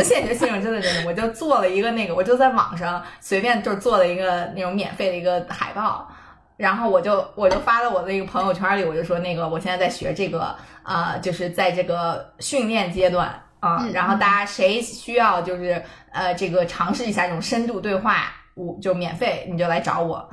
[0.04, 6.06] 现学现用，真的真的，我就做了一个那个，我就在网上随便就是做了一个那种免费的一个海报，
[6.58, 13.28] 然后我就我就发到我的一个朋友圈里，我就说那个我现在在学这个啊、就是在这个训练阶段
[13.60, 20.28] 啊、嗯然后大家谁需要就是呃这个尝试一下这种深度对话，我就免费，你就来找我。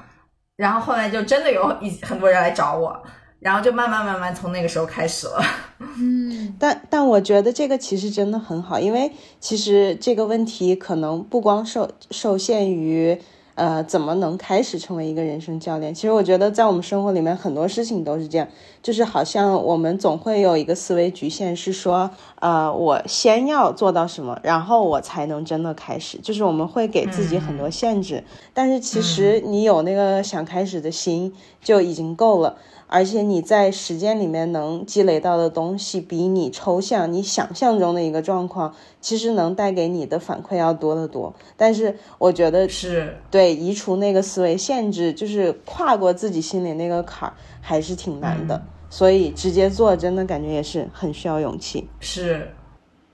[0.57, 3.01] 然后后来就真的有一很多人来找我，
[3.39, 5.41] 然后就慢慢慢慢从那个时候开始了。
[5.99, 13.21] 嗯但但我觉得这个其实真的很好，因为其实这个问题可能不光受受限于
[13.57, 18.47] 呃怎么能开始成为一个人生教练，其实我觉得在我们生活里面很多事情都是这样，
[18.83, 32.57] 就是好像我们总会有一个思维局限，是说呃我先要做到什么，然后我才能真的开始，就是我们会给自己很多限制，但是其实你有那个想开始的心就已经够了。
[32.87, 41.35] 而且你在实践里面能积累到的东西，比你抽象、你想象中的一个状况，其实能带给你的反馈要多得多。
[41.55, 48.61] 但是我觉得，是，对移除那个思维限制，就是跨过自己心里那个坎儿，还是挺难的。
[48.89, 51.89] 所以直接做，真的感觉也是很需要勇气。
[51.99, 52.49] 是，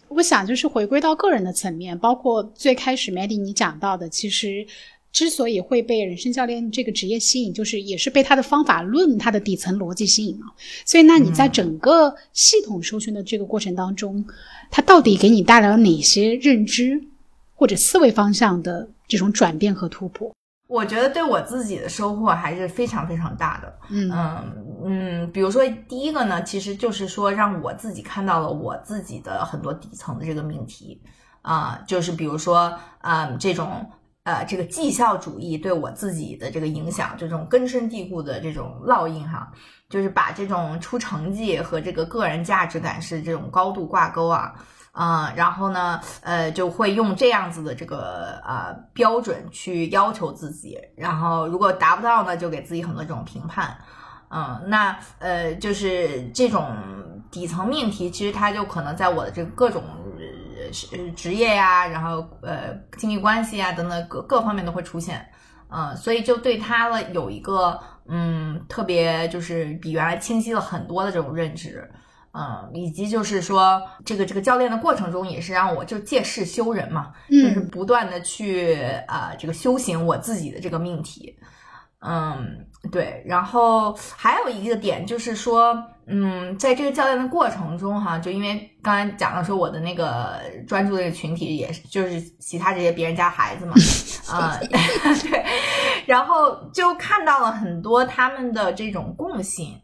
[0.07, 4.67] 我想就是回归到个人的层面，包括最开始 Maddie 你讲到的，其实
[5.13, 10.45] 之所以会被人生教练这个职业吸引，就是也是被他的方法论、他的底层逻辑吸引了。
[10.86, 14.26] 所以，那你在整个系统受训的这个过程当中，
[14.71, 16.99] 它到底给你带来了哪些认知
[17.54, 20.34] 或者思维方向的这种转变和突破？
[20.67, 23.80] 我觉得对我自己的收获还是非常非常大的。
[23.91, 30.99] 嗯嗯嗯，比如说第一个呢，其实就是说让我自己看到了我自己的很多底层的这个命题
[31.43, 33.86] 啊、就是比如说啊、这种
[34.23, 39.51] 呃这个绩效主义对我自己的这个影响，这种根深蒂固的这种烙印哈，
[39.89, 44.53] 就是把这种出成绩和这个个人价值感是这种高度挂钩啊。
[44.93, 53.75] 啊、然后呢，呃，就会用这样子的这个呃标准去要求自己，然后如果达不到呢，就给自己很多这种评判。
[54.29, 56.71] 嗯，那呃，就是这种
[57.31, 59.83] 底层命题，其实它就可能在我的这个各种
[60.73, 65.25] 是职业呀，然后呃亲密关系啊等等各各方面都会出现。
[65.69, 71.89] 嗯，所以就对他了有一个嗯特别就是比原来清晰了很多的这种认知。
[72.36, 78.73] 嗯，以及就是说，这个这个教练的过程中，也是让我就借势修人嘛，就是嗯不断的去
[79.07, 81.38] 啊、呃这个修行我自己的这个命题。
[81.99, 83.24] 嗯，对。
[83.26, 93.74] 然后还有一个点就是说，嗯，在这个教练的过程中哈，就因为刚才讲了说我的那个专注的群体，也是就是其他这些别人家孩子嘛，
[94.30, 95.46] 啊、 对，
[96.06, 99.80] 然后就看到了很多他们的这种共性。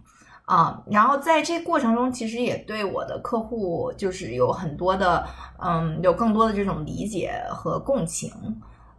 [0.46, 5.24] 啊，然后在这过程中，其实也对我的客户就是有很多的，
[5.64, 8.32] 嗯，有更多的这种理解和共情，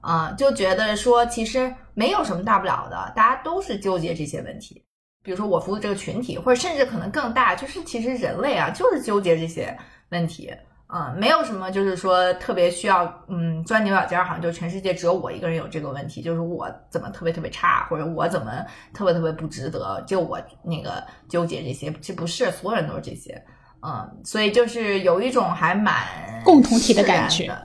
[0.00, 4.84] 啊，就觉得说其实没有什么大不了的，大家都是纠结这些问题。
[5.22, 9.76] 比如说我服务这个群体，或者甚至可能更大，就是其实人类啊，就是纠结这些
[10.10, 10.50] 问题。
[10.92, 18.50] 嗯，没有什么，就是说特别需要，嗯，钻牛角尖儿，好像就全世界只有我一个人有这个问题，就是我怎么特别特别差，或者我怎么
[18.92, 23.40] 特别特别不值得，就我那个纠结这些，其实不是所有人都是这些，
[23.86, 25.94] 嗯，所以就是有一种还蛮
[26.42, 27.56] 共同体的感觉。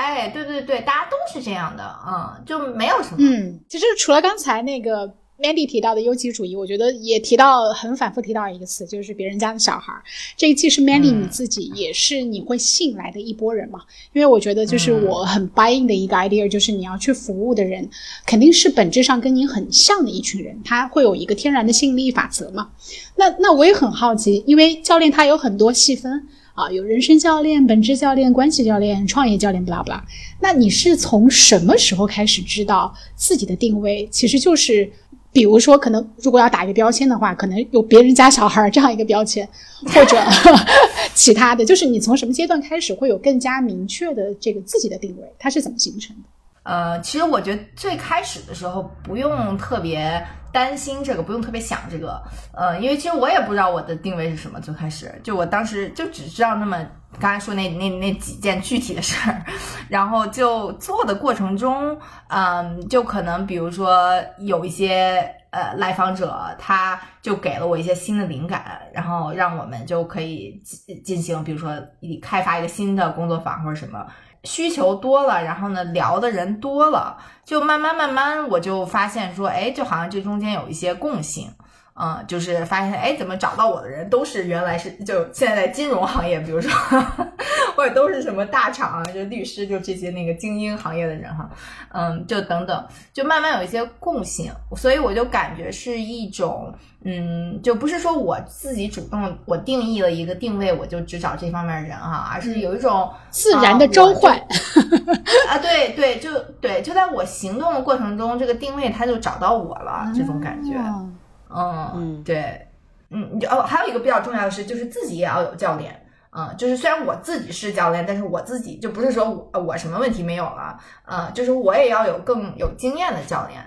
[0.00, 3.16] 哎，对对对，大家都是这样的，嗯，就没有什么。
[3.18, 5.14] 嗯，其实除了刚才那个。
[5.42, 10.02] Mandy 提到的优绩主义，我觉得也提到很反复提到一个词，就是别人家的小孩儿。
[10.36, 13.80] 这个既是 Mandy 你自己，也是你会吸引来的一波人嘛。
[14.12, 17.88] 因为我觉得，就是我很 buying 的一个 idea，就是你要去服务的人，
[18.26, 22.68] 肯定是本质上跟你很像的一群人，他会有一个天然的吸引力法则嘛。
[23.16, 26.28] 那那我也很好奇，因为教练他有很多细分
[26.60, 30.04] 啊，有人生教练、本质教练、关系教练、创业教练，不拉不拉。
[30.40, 34.90] 那你是从什么时候开始知道自己的定位其实就是？
[35.32, 39.48] 比如说，可能如果要打一个标签的话，可能有别人家小孩这样一个标签，
[39.94, 40.16] 或者
[41.14, 46.22] 其他的，就是你从什么阶段开始会有更加明确的这个自己的定位，它是怎么形成的？
[46.64, 50.20] 呃，其实我觉得最开始的时候不用特别
[50.52, 54.60] 担心这个，不用特别想这个，呃，因为其实我也不知道我的定位是什么。
[54.60, 56.84] 最开始就我当时就只知道那么
[57.18, 59.44] 刚才说那那那几件具体的事儿，
[59.88, 71.72] 然后就做的过程中，嗯，就可能比如说有一些呃来访者，他就给了我一些新的灵感，然后让我们就可以进进行，比如说
[72.20, 74.06] 开发一个新的工作坊或者什么。
[74.44, 81.52] 需求多了，然后呢，聊的人多了，就慢慢慢慢，我就发现说，哎，就好像这中间有一些共性，
[81.94, 86.70] 嗯，就是发现，哎，怎么找到我的人都是原来是就现在在金融行业，比如说，
[87.76, 91.50] 或者都是什么大厂啊，就律师，就这些那个精英行业的人哈，
[91.92, 96.72] 嗯，就等等，就慢慢有一些共性，所以我就感觉是一种。
[97.02, 104.36] 嗯，就不是说我自己主动，我定义了一个定位，我就只找这方面的人哈，而是有一种自然的召唤
[105.48, 111.16] 啊，对对，就对，就在我行动的过程中，这个定位他就找到我了，这种感觉，嗯
[111.54, 112.68] 嗯，对，
[113.10, 123.60] 嗯，哦，还有一个比较重要的是，就是自己也要有教练，嗯，就是虽然我自己是教练，但是我自己就不是说我我什么问题没有了，嗯，就是我也要有更有经验的教练。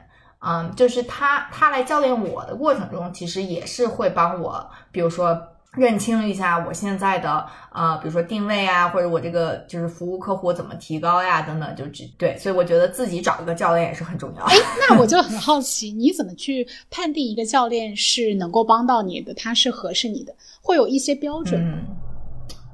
[0.45, 5.41] 嗯，就是他，他来教练我的过程中，其实也是会帮我，比如说
[5.75, 14.43] 认清一下我现在的呃，比如说定位啊，或者我这个就是服务客户怎么提高呀，等等，就只对，所以我觉得自己找一个教练也是很重要。
[14.45, 14.55] 哎，
[14.87, 21.83] 那我就很好奇，你怎么去判定一个教练是能够帮到你的，他是合适你的，会有一些标准。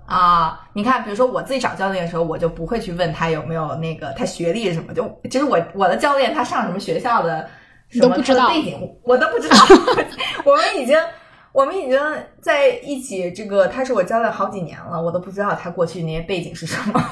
[0.05, 7.47] 啊，你看，比如说我自己找教练的时候，我就不会去问他有没有那个他学历什么，就其实我我的教练他上什么学校的。
[7.91, 9.57] 什么他的背景我都不知道，
[10.45, 10.95] 我们已经
[11.51, 11.99] 我们已经
[12.41, 17.03] 在一起，这个他是我教了好几年了，我都不知道他过去那些背景是什么。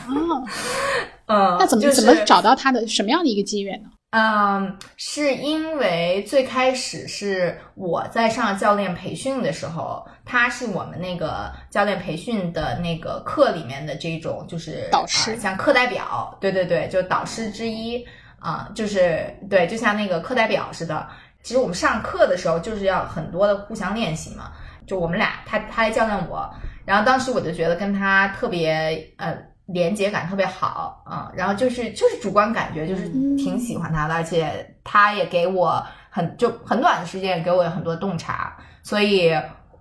[1.28, 3.90] 嗯，那怎么怎么找到他的什么样的一个机缘呢？
[4.12, 18.06] 嗯，是因为最开始是我在上教练培训的时候，他是我们那个教练培训的那个课里面的这种就是导师，像课代表，对对对，就导师之一。
[18.40, 21.08] 啊，就是对，就像那个课代表似的。
[21.48, 24.52] 其实我们上课的时候就是要很多的互相练习嘛。
[24.86, 29.34] 就我们俩，他他来教练我，然后当时我就觉得跟他特别呃
[29.68, 31.32] 连接感特别好啊。
[31.34, 33.08] 然后就是就是主观感觉就是
[33.38, 39.34] 挺喜欢他的，而且他也给我很就很短的时间给我很多洞察，所以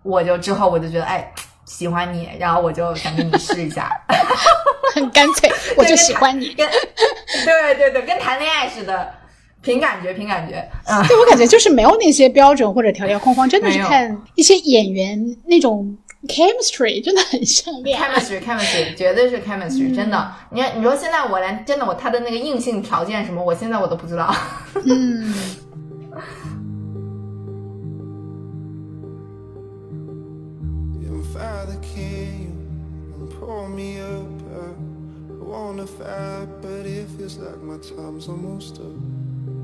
[0.04, 1.32] 我就之后我就觉得哎
[1.64, 3.90] 喜欢你，然后我就想跟你试一下。
[4.94, 6.54] 很干脆， 我就喜欢你。
[6.54, 6.64] 跟
[7.44, 9.12] 对对对，跟谈恋爱似的，
[9.66, 10.64] 凭感觉，凭感觉。
[10.84, 15.98] 嗯，对我感觉就是没有那些标准或者条条框框，真的是看一些演员那种
[16.28, 18.08] chemistry，真的很像恋爱。
[18.08, 20.32] chemistry，chemistry，绝对是 chemistry，真的。
[20.52, 24.32] 你看，你说现在我连真的我他的那个硬性条件什么，我现在我都不知道。
[24.84, 25.34] 嗯。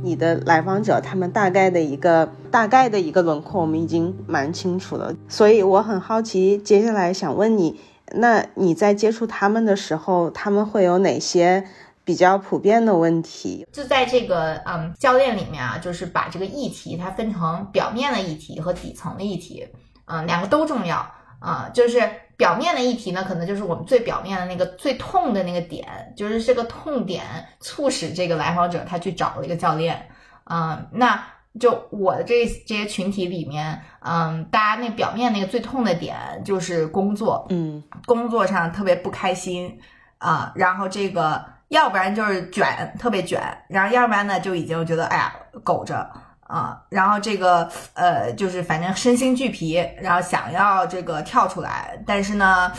[0.03, 5.15] 你的来访者，他们大概的一个大概的一个轮廓，我们已经蛮清楚了。
[5.29, 7.81] 所以我很好奇，接下来想问你，
[8.15, 11.65] 那你在接触他们的时候，他们会有哪些
[12.05, 13.67] 比较普遍的问题？
[13.73, 19.67] 就在这个嗯教练里面啊，就是把这个议题它分成表面的议题和底层的议题。
[20.07, 21.07] 嗯、两个都重要
[21.39, 21.99] 啊、就是
[22.37, 27.23] 表面的议题呢，可能就是我们最表面的那个最痛的那个点，就是这个痛点
[27.61, 30.09] 促使这个来访者他去找了一个教练，
[30.45, 31.25] 嗯、那
[31.61, 37.83] 就我的这这些群体里面，嗯，大家那表面那个最痛的点就是工作，嗯。
[38.07, 39.79] 工作上特别不开心
[40.19, 46.09] 啊、然后这个要不然就是卷，特别卷，然后要不然呢就已经觉得哎呀苟着
[46.53, 52.71] 啊、然后这个呃就是反正身心俱疲，然后想要这个跳出来，但是呢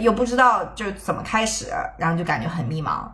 [0.00, 3.08] 又不知道就怎么开始，然后就感觉很迷茫，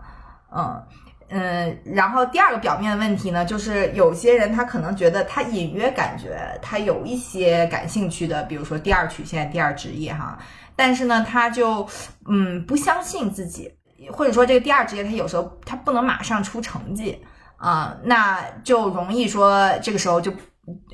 [0.50, 0.82] 嗯。
[1.30, 10.38] 嗯，然后第二个表面的问题呢，就是有些人他可能觉得他隐约感觉他有一些感兴趣的，比如说第二曲线、第二职业哈，
[10.74, 11.86] 但是呢，他就
[12.26, 13.70] 嗯不相信自己，
[14.10, 17.22] 或者说这个第二职业他有时候他不能马上出成绩
[17.58, 20.32] 啊、那就容易说这个时候就。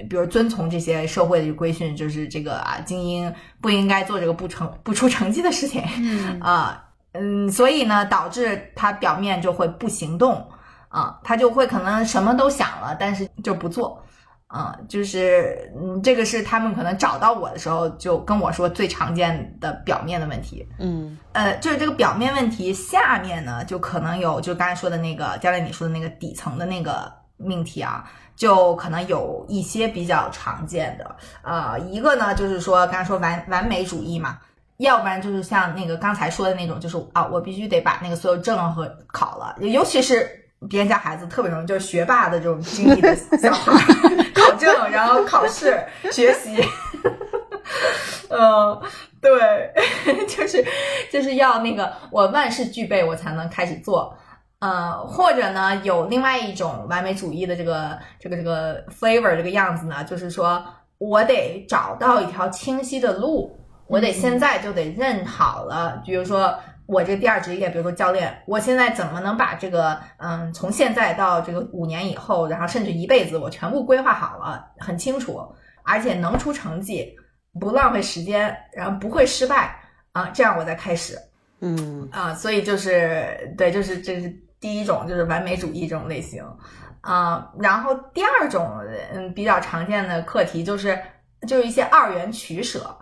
[0.09, 10.49] 比如遵从这些社会的规训，就是这个啊，精英不应该做这个不成不出成绩的事情，嗯 啊，嗯，所以呢，导致他表面就会不行动
[10.89, 14.01] 啊，他就会可能什么都想了，但是就不做
[14.47, 20.69] 啊，就是嗯，这个是他们可能找到我的时候就跟我说最常见的表面的问题。
[20.79, 31.17] 嗯呃，就是这个表面问题，下面呢就可能有，就刚才说的那个教练你说的那个底层的那个命题啊，就可能有一些比较常见的。
[31.43, 34.39] 呃，一个呢就是说，刚才说完完美主义嘛，
[34.77, 40.29] 要不然就是像那个刚才说的那种，就是啊，我必须得把那个所有证和考了，尤其是
[40.69, 45.79] 别人家孩子特别容易，就是学霸的这种经历的小孩儿，考证，然后考试
[46.11, 46.63] 学习。
[48.29, 48.81] 嗯，
[49.21, 49.73] 对，
[50.27, 50.65] 就是
[51.11, 54.17] 就是要那个我万事俱备，我才能开始做。
[54.61, 60.65] 呃，或者呢，有另外一种完美主义的这个这个这个 flavor 这个样子呢，就是说
[60.99, 66.01] 我得找到一条清晰的路，我得现在就得认好了。
[66.05, 75.41] 比如说我这第二职业，比如说教练，我现在怎么能把这个嗯，从现在到这个五年以后，然后甚至一辈子，我全部规划好了，很清楚，
[75.83, 77.17] 而且能出成绩，
[77.59, 79.75] 不浪费时间，然后不会失败
[80.13, 81.17] 啊，这样我再开始。
[81.61, 84.29] 嗯啊，所以就是对，就是这是
[84.61, 86.45] 第一种，就是完美主义这种类型
[87.01, 87.51] 啊。
[87.59, 88.79] 然后第二种，
[89.15, 90.99] 嗯，比较常见的课题就是
[91.49, 92.95] 就是一些二元取舍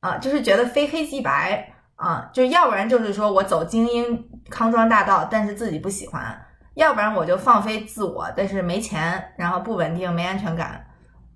[0.00, 6.22] 啊，就是觉得非黑即白啊，就要不然就是说我走精英康庄大道，但是自己不喜欢；
[6.74, 10.86] 要不然我就放飞自我，但是没钱，然后不稳定，没安全感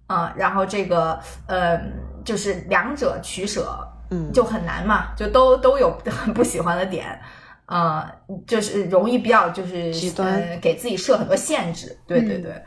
[0.06, 0.32] 啊。
[0.36, 1.80] 然后这个呃，
[2.24, 3.76] 就是两者取舍，
[4.10, 7.20] 嗯，就很难嘛，就都都有很不喜欢的点，
[7.66, 8.08] 呃，
[8.46, 12.64] 就是容易比较就是极端呃，给自己设很多限制，对对对，嗯，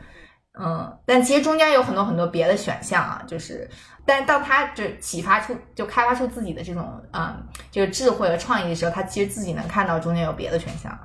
[0.58, 3.68] 嗯但其实中间有很多很多别的选项啊，就是，
[4.06, 7.36] 但当他就启发出就开发出自己的这种啊、
[7.70, 10.98] 这个智慧和创意的时候，他其实自己能看到中间有别的选项。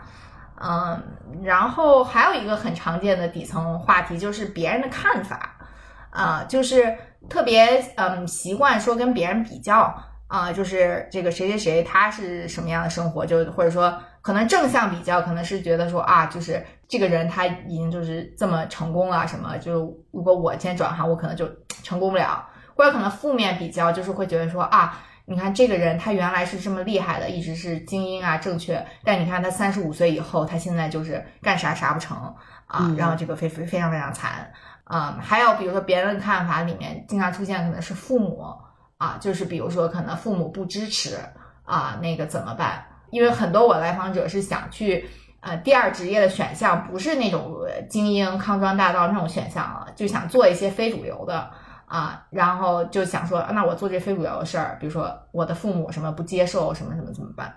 [0.63, 1.03] 嗯，
[1.43, 5.55] 然后还有一个很常见的底层话题就是别人的看法，
[6.11, 6.95] 啊、就是
[7.27, 9.93] 特别嗯习惯说跟别人比较
[10.27, 21.49] 啊、就是这个谁谁谁他是什么样的生活，就或者说可能正向比较，可能是觉得说啊，就是这个人他已经就是这么成功了，什么就如果我先转行，我可能就
[21.81, 24.99] 成功不了，或者可能负面比较，就是会觉得说啊。
[25.25, 28.85] 你看这个人，他原来是这么厉害的，一直是精英啊，正确。
[29.05, 32.17] 但你看他三十五岁以后，他现在就是干啥啥不成
[32.65, 34.51] 啊，嗯然后这个非非非常非常惨
[34.83, 38.43] 啊、还有比如说别人的看法里面经常出现可能是父母
[38.97, 41.17] 啊，就是比如说可能父母不支持
[41.63, 42.83] 啊，那个怎么办？
[43.09, 45.07] 因为很多我来访者是想去
[45.41, 47.55] 呃第二职业的选项，不是那种
[47.89, 51.51] 精英康庄大道那种选项了，就想做一些非主流的。
[51.85, 57.53] 啊，然后就想说，那我做这非主流的事儿，比如说我的父母什么不接受，什么什么怎么办？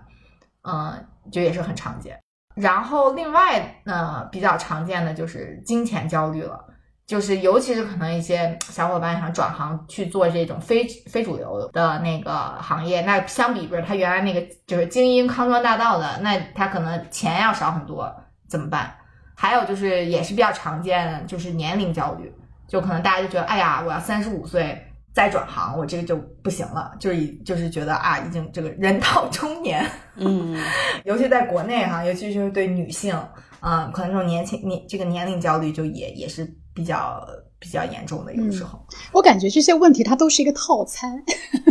[0.62, 2.18] 嗯，就也是很常见。
[2.56, 6.58] 然后另外呢，比较常见的就是金钱焦虑了，
[7.06, 18.14] 就是尤其是可能一些小伙伴想转行去做这种非非主流的那个行业，那相比不是他原来那个就是精英康庄大道的，那他可能钱要少很多，
[18.48, 18.94] 怎么办？
[19.34, 22.32] 还有就是也是比较常见，就是年龄焦虑。
[22.66, 24.82] 就可能大家就觉得，哎呀，我要三十五岁
[25.12, 29.86] 再转行，我这个就不行了，就是已就是觉得啊，已经这个人到中年，
[30.16, 30.58] 嗯
[31.04, 33.14] 尤其在国内哈，尤其是对女性，
[33.60, 37.24] 嗯，可能这种年轻年这个年龄焦虑就也也是比较
[37.58, 38.78] 比较严重的，有的时候。
[39.12, 41.22] 我感觉这些问题它都是一个套餐，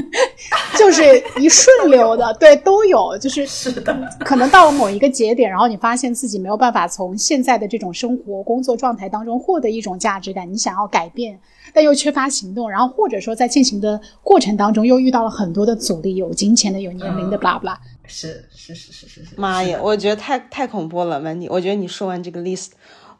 [0.80, 1.04] 就是
[1.40, 3.82] 一顺流的， 对，都有，就是是的，
[4.20, 11.40] 可能到了某一个节点，然后你发现自己没有办法从现在的这种生活工作状态当中获得一种价值感，你想要改变，
[11.74, 17.82] 但又缺乏行动，然后或者说在进行的过程当中又遇到了很多的阻力，有金钱的，有年龄的，巴拉巴拉。
[18.06, 19.36] 是是是是是是。
[19.38, 21.48] 妈呀，我觉得太太恐怖了，Mandy。
[21.50, 22.72] 我觉得你说完这个 list，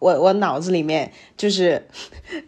[0.04, 1.82] 我我脑子里面就是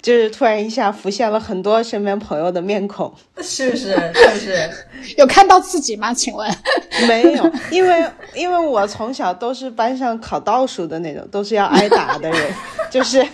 [0.01, 3.13] 就是突然一下浮现了很多身边朋友的面孔。
[3.41, 3.93] 是 不是？
[4.13, 4.69] 是不是？
[5.17, 6.13] 有看到自己吗？
[6.13, 6.53] 请问？
[7.07, 12.53] 没有，因为因为我从小都是班上考倒数的那种，都是要挨打的人，
[12.91, 13.25] 就是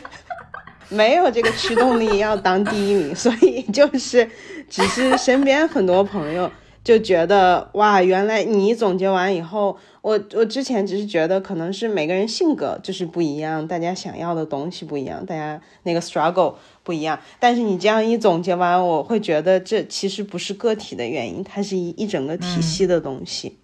[0.90, 4.30] 没有这个驱动力要当第一名，所以就是
[4.70, 6.52] 只是身边很多朋友。
[6.84, 17.20] 就觉得哇，原来你总结完以后，我我之前只是觉得可能是每个人性格就是不一样，大家想要的东西不一样，大家那个 struggle 不一样。
[17.40, 23.60] 但是你这样一总结完，我会觉得这其实不是个体的原因，它是一一整个体系的东西。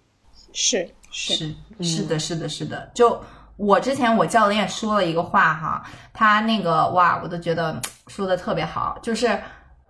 [0.52, 2.88] 是是是的，是的，是的。
[2.94, 3.20] 就
[3.56, 9.36] 我之前我教练说了一个话哈，他那个哇，我都觉得说的特别好，就是。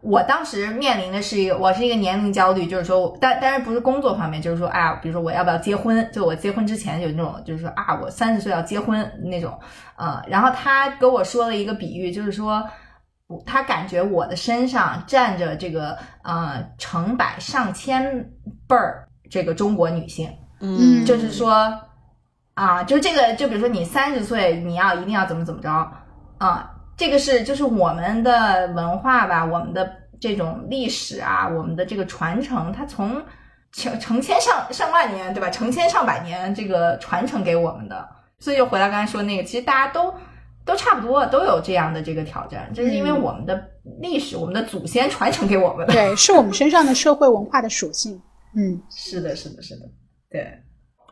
[0.01, 6.09] 我当时面临的是一个，我是一个年龄焦虑，就是说，但但是不是工作方面，就是说，哎，比如说我要不要结婚？
[6.13, 9.59] 就我结婚之前有那种，就是说啊，我三十岁要结婚那种，
[9.97, 12.65] 呃，然后他给我说了一个比喻，就是说，
[13.45, 18.31] 他感觉我的身上站着这个呃成百上千
[18.69, 20.31] 辈儿这个中国女性，
[20.61, 21.77] 嗯，就是说
[22.55, 25.71] 啊，就这个，就比如说你三十岁，你要一定要怎么怎么着
[26.39, 26.71] 啊。
[26.99, 29.89] 这个是就是我们的文化吧，我们的
[30.21, 33.23] 这种历史啊，我们的这个传承，它从
[33.71, 35.49] 成成千上上万年，对吧？
[35.49, 38.09] 成千上百年这个传承给我们的，
[38.41, 40.13] 所以就回到刚才说那个，其实大家都
[40.65, 43.63] 都差不多，都有这样的这个挑战，这是因为我们的
[44.01, 48.21] 历史，我们的祖先传承给我们的，对，是我们身上的社会文化的属性。
[48.57, 49.83] 嗯，是的，是的，是的，
[50.33, 50.53] 对。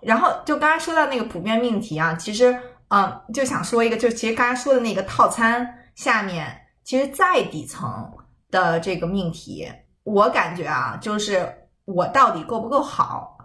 [0.03, 2.59] 然后就刚刚说到那个普遍命题啊，其实。
[2.89, 5.67] 嗯，就想说一个，就其实刚刚说的那个套餐
[5.97, 6.47] 下面，
[6.85, 8.09] 其实再底层
[8.51, 9.69] 的这个命题，
[10.05, 11.53] 我感觉啊，就是
[11.85, 13.37] 我到底够不够好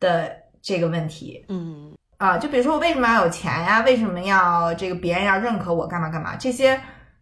[0.00, 1.44] 的这个问题。
[1.48, 3.82] 嗯，啊，就比如说我为什么要有钱呀？
[3.82, 6.34] 为什么要这个别人要认可我干嘛干嘛？
[6.34, 6.80] 这些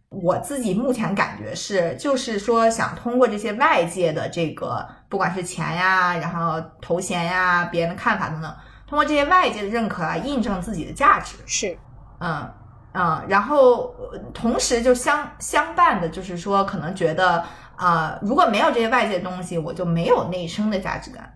[0.09, 8.51] 我自己目前感觉是，就是说想通过这些外界的这个，不管是钱呀，然后头衔呀，别人的看法等等。
[8.87, 11.77] 通过这些外界的认可来印证自己的价值，是，
[12.19, 12.49] 嗯
[12.93, 13.93] 嗯，然后
[14.33, 17.43] 同时就相相伴的，就是说可能觉得
[17.75, 21.35] 啊，如果没有这些外界的东西，我就没有内生的价值感，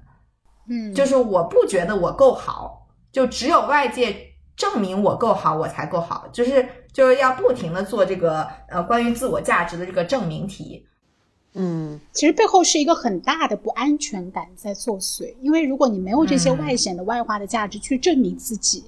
[0.69, 4.15] 嗯，就是我不觉得我够好，就只有外界
[4.55, 10.85] 证明我够好，我才够好，就是就是要不停的做这个呃关于自我价值的这个证明题。
[11.53, 18.83] 嗯，其实背后是一个很大的不安全感在作祟，因为如果你没有这些外显的外化的价值去证明自己，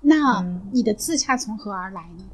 [0.00, 2.24] 那你的自洽从何而来呢？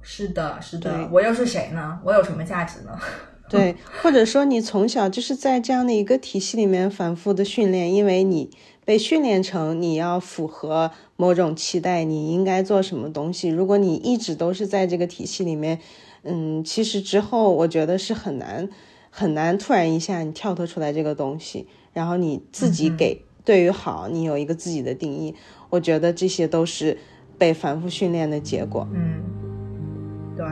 [0.00, 2.00] 是的，是的，我又是谁呢？
[2.04, 2.98] 我有什么价值呢？
[3.50, 8.50] 对，或者说你从小就是在这样的一个体系里面反复的训练，因为你
[8.86, 13.50] 被训练成你要符合某种期待，你应该做什么东西。
[13.50, 15.78] 如果你一直都是在这个体系里面，
[16.22, 18.66] 嗯，其实之后我觉得是很难。
[19.14, 25.34] 很难突然一下你跳脱出来这个东西，然后你自己给对于好，你有一个自己的定义。
[25.68, 26.96] 我觉得这些都是
[27.36, 28.88] 被反复训练的结果。
[28.94, 29.20] 嗯，
[30.34, 30.46] 对。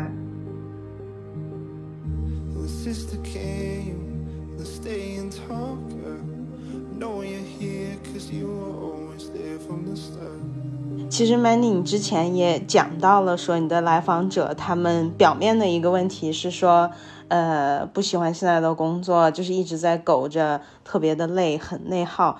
[11.08, 16.90] 其实，Mandy，你之前也讲到了，说你的来访者他们表面的一个问题是说。
[17.30, 22.38] 呃，不喜欢现在的工作，就是一直在苟着，特别的累，很内耗。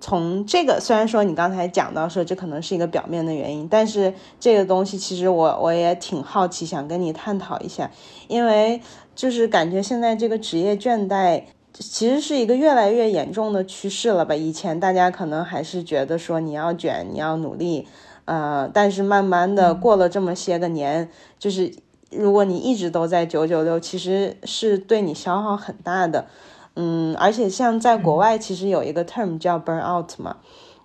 [0.00, 7.88] 从这个，虽然说你刚才讲到说这可能是一个表面的原因，但是这个东西其实我我也挺好奇，想跟你探讨一下，
[8.26, 8.80] 因为
[9.14, 14.34] 就是感觉现在这个职业倦怠其实是一个越来越严重的趋势了吧？
[14.34, 17.86] 以前大家可能还是觉得说你要卷，你要努力，
[18.24, 21.72] 呃，但是慢慢的过了这么些个年，就是。
[22.14, 26.26] 如果你一直都在九九六，其实是对你消耗很大的，
[26.74, 30.36] 嗯，而且像在国外，其实有一个 term 叫 burn out 嘛，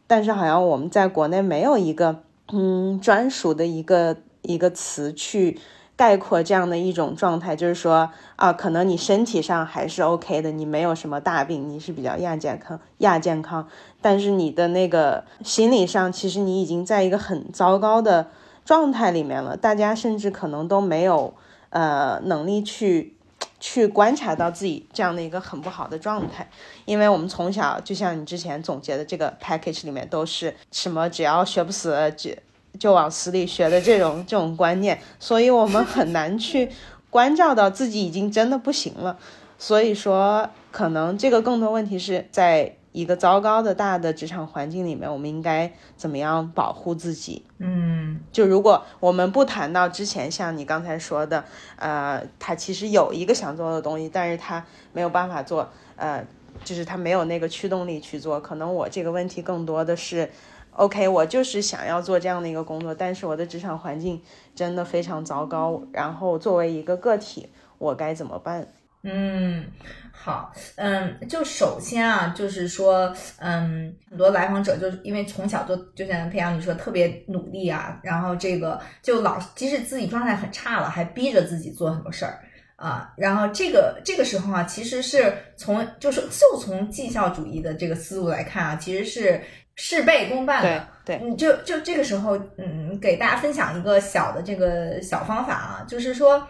[0.08, 5.60] 但是好像我们在国内没有一个嗯专属的一个一个词去
[5.96, 13.68] 概括这样的一种状态，就是说啊，可能你身体上还是 OK 的，你没有什么大病，你是比较亚健康亚健康，
[14.02, 18.28] 但是你的那个心理上，其实你已经在一个很糟糕的。
[18.68, 21.34] 状态里面了，大家甚至可能都没有，
[21.70, 23.16] 呃能力去
[23.62, 26.50] 去观察到自己这样的一个很不好的状态，
[26.84, 32.32] 因为我们从小就像你之前总结的这个 package 里面都是什么只要学不死就
[32.78, 36.70] 就往死里学的这种这种观念，所以我们很难去
[37.10, 39.18] 关照到自己已经真的不行了。
[39.58, 47.46] 所以说，可能这个更多问题是在一个糟糕的大的职场环境里面，我们应该怎么样保护自己？
[47.60, 51.46] 嗯就如果我们不谈到之前像你刚才说的，
[51.76, 56.26] 呃，他其实有一个想做的东西，但是他没有办法做，呃，
[56.64, 58.40] 就是他没有那个驱动力去做。
[58.40, 60.28] 可能我这个问题更多的是
[60.72, 64.20] ，OK，我就是想要做这样的一个工作，但是我的职场环境
[64.56, 65.84] 真的非常糟糕。
[65.92, 68.68] 然后作为一个个体，我该怎么办？
[69.10, 69.66] 嗯，
[70.12, 82.40] 好，嗯，就首先啊，就是说，嗯，很多来访者就是因为从小就就像培养你说特别努力啊，然后这个就老即使自己状态很差了，还逼着自己做很多事儿
[82.76, 89.42] 啊，然后这个这个时候啊，其实是从就是就从绩效主义的这个思路来看啊，其实是
[89.76, 90.88] 事倍功半的。
[91.06, 96.46] 对对，嗯，就就这个时候，嗯，给大家分享一个小的这个小方法啊，就是说，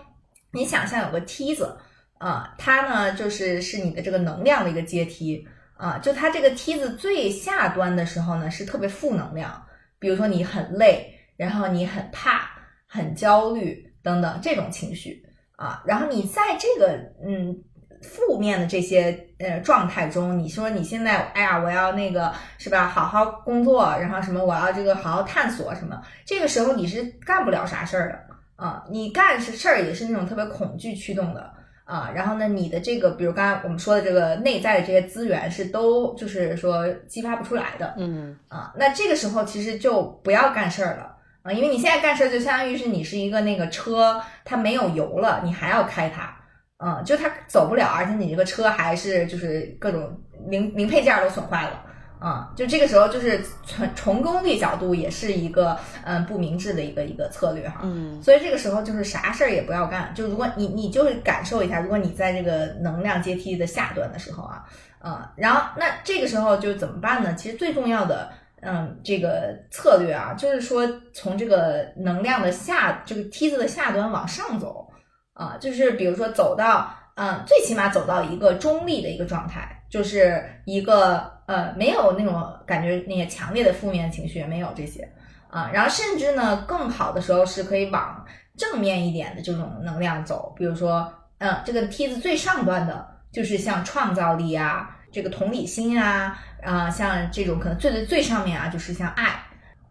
[0.52, 1.78] 你想象有个梯子
[2.20, 9.64] 啊，它呢就是是你的这个能量的一个阶梯啊，就它这个梯子最下端的时候呢是特别负能量，
[10.00, 12.50] 比如说你很累，然后你很怕、
[12.88, 15.24] 很焦虑等等这种情绪
[15.56, 17.56] 啊，然后你在这个嗯
[18.02, 28.20] 负面的这些呃状态中，你说你现在哎呀，我要那个是吧，好好工作，然后什么我要这个好好探索什么，这个时候你是干不了啥事儿的
[28.56, 31.54] 啊，你干是事儿也是那种特别恐惧驱动的。
[31.88, 46.38] 啊，然后呢，你的这个，比如刚才我们说的这个内在的这些资源是都就是说激发不出来的，嗯啊，那这个时候其实就不要干事儿了啊，因为你现在干事儿就相当于是你是一个那个车，它没有油了，你还要开它，
[46.84, 50.20] 嗯，就它走不了，而且你这个车还是就是各种
[50.50, 51.86] 零零配件儿都损坏了。
[52.20, 57.82] 啊、就这个时候，就是从从功利角度，也是一个嗯不明智的一个一个策略哈。
[57.84, 60.12] 嗯所以这个时候就是啥事儿也不要干。
[60.16, 64.66] 就如果你你就是感受一下，如果你在这个能量阶梯的下端的时候啊，
[65.00, 67.36] 啊、然后那这个时候就怎么办呢？
[67.36, 74.88] 其实最重要的，嗯，这个策略啊，就是说从这个能量的下这个梯子的下端往上走
[75.34, 85.10] 啊、就是比如说走到嗯，最起码走到一个中立的一个状态，就是一个呃没有那种感觉那些强烈的负面情绪，没有这些。
[85.50, 88.24] 啊，然后甚至呢，更好的时候是可以往
[88.58, 99.42] 正面一点的这种能量走，比如说，嗯，这个梯子最上端的就是像创造力啊，这个同理心啊，啊、像这种可能最最最上面啊，就是像爱，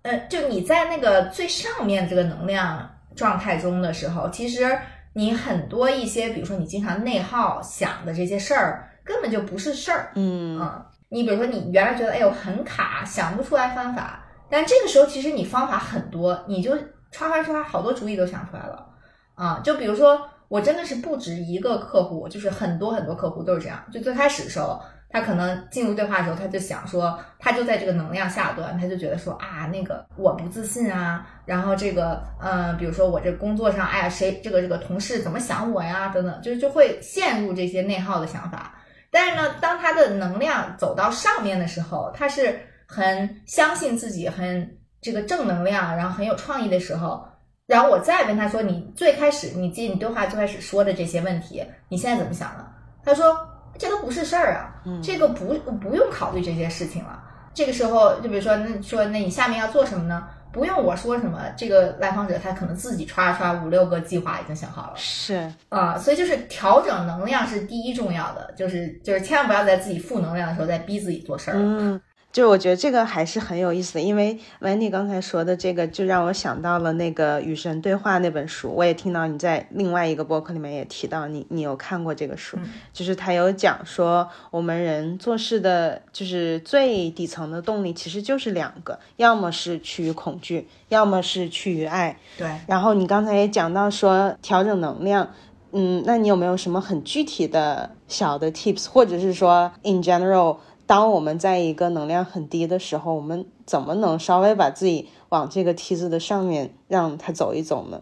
[0.02, 4.78] 呃，就你在那个最上面这个能量状态中的时候，其实
[5.14, 16.76] 你很多一些，比如说你经常内耗想的这些事儿，根本就不是事儿，嗯嗯，你比如说你原来觉得哎呦很卡，想不出来方法，但这个时候其实你方法很多，你就
[17.10, 18.86] 刷刷刷好多主意都想出来了
[19.34, 19.60] 啊。
[19.64, 23.82] 就比如说我真的是不止一个客户，就是很多很多客户都是这样。
[23.92, 38.74] 就最开始的时候，他可能进入对话的时候，他就想说，他就在这个能量下端，他就觉得说啊，那个我不自信啊，然后这个嗯、比如说我这工作上，哎呀，谁这个这个同事怎么想我呀，等等，就就会陷入这些内耗的想法。
[39.16, 47.26] 但是呢，当他的能量走到上面的时候，他是很相信自己，很这个正能量，然后很有创意的时候，
[47.66, 52.66] 然后我再问他说：“你最开始你记你对话最开始说的这些问题，你现在怎么想的？”
[53.02, 53.34] 他说
[53.78, 57.22] ：“这都不是事儿啊，这个不不用考虑这些事情了。”
[57.54, 60.28] 这个时候，就比如说，那说那你下面要做什么呢？
[60.56, 64.92] 不用我说什么，这个来访者他可能自己刷刷五六个计划已经想好了。
[64.96, 71.56] 是，啊，所以就是调整能量是第一重要的，就是就是千万不要在自己负能量的时候再逼自己做事儿。
[71.58, 72.00] 嗯，
[72.32, 78.70] 就是我觉得这个还是很有意思的，因为 Wendy 刚才说的这个，就让我想到了那个《与神对话》那本书。
[78.70, 82.58] 我也听到你在另外一个博客里面也提到你，你有看过这个书，
[82.92, 92.18] 就是他有讲说，我们人做事的，就是最底层的动力其实就是两个，要么是趋于恐惧，要么是趋于爱。
[92.36, 95.32] 对，然后你刚才也讲到说调整能量，
[95.72, 108.00] 嗯，那你有没有什么很具体的小的 tips，或者是说 in general，当我们在一个能量很低的时候，我们怎么能稍微把自己往这个梯子的上面让它走一走呢？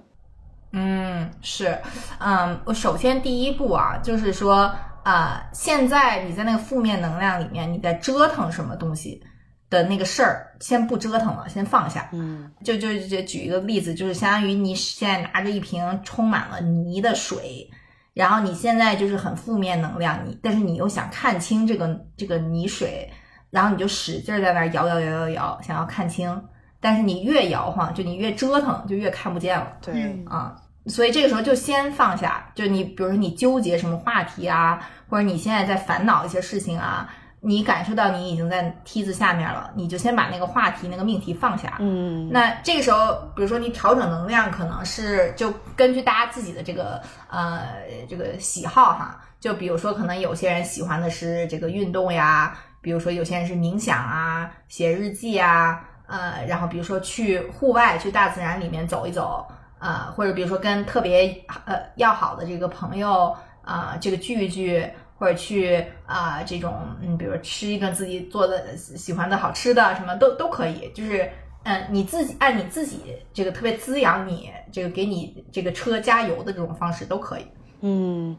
[0.72, 1.78] 嗯，是，
[2.18, 4.70] 嗯，我首先第一步啊，就是说
[5.04, 9.22] 啊、现在你在那个负面能量里面，你在折腾什么东西
[9.68, 12.08] 的那个事儿先不折腾了，先放下。
[12.12, 17.70] 嗯就就就举一个例子，就是相当于你现在拿着一瓶充满了泥的水，
[18.14, 23.10] 然后你现在就是很负面能量，你但是你又想看清这个这个泥水，
[23.50, 26.42] 然后你就使劲儿在那儿摇摇摇摇摇，想要看清，
[26.80, 29.66] 但是你越摇晃，就你越折腾，就越看不见了。
[29.82, 30.56] 对，嗯啊，
[30.86, 37.12] 所以这个时候就先放下，就你比如说你纠结什么话题啊，或者你现在在烦恼一些事情啊，
[37.46, 41.76] 你感受到你已经在梯子下面了，你就先把那个话题、那个命题放下。
[41.78, 47.68] 嗯那这个时候，比如说你调整能量，可能是就根据大家自己的这个呃
[48.08, 59.46] 这个喜好哈，就比如说可能有些人喜欢的是这个运动呀，比如说有些人是冥想啊、写日记啊，呃，然后比如说去户外、去大自然里面走一走，
[59.80, 64.90] 呃，或者比如说跟特别呃要好的这个朋友啊、呃这个聚一聚。
[65.16, 71.30] 或者去啊、这种嗯，比如吃一顿自己做的喜欢的好吃的，什么都都可以，就是
[71.64, 73.00] 嗯，你自己按你自己
[73.32, 77.46] 这个特别滋养你，这个给你这个车加油的这种方式都可以。
[77.80, 78.36] 嗯，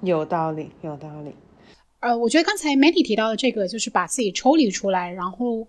[0.00, 1.34] 有道理，有道理。
[2.00, 5.66] 呃，我觉得刚才 Mandy 提到的这个，就是把自己抽离出来，然后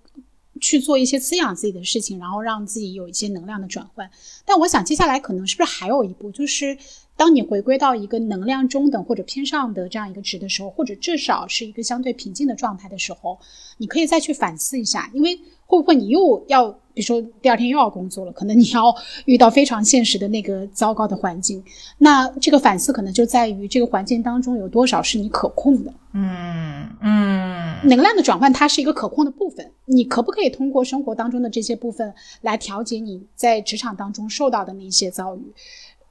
[0.59, 4.09] 去做一些滋养自己的事情，然后让自己有一些能量的转换。
[4.43, 6.77] 但我想接下来可能是不是还有一步，就是
[7.17, 13.39] 当你回归到一个能量中等或者偏上的这样一个值的时候，或者至少是一个相对平静的状态的时候，
[13.77, 15.35] 你可以再去反思一下，因为
[15.65, 18.93] 会不会你又要，比如说第二天又要工作了，可能你要
[19.25, 21.63] 遇到非常现实的那个糟糕的环境，
[21.97, 25.93] 那这个反思可能就在于这个环境当中有多少是你可控的。
[26.17, 29.69] 嗯嗯能量的转换，它是一个可控的部分。
[29.85, 35.41] 你可不可以通过生活当中的这些部分来调节你在职场当中受到的那些遭遇？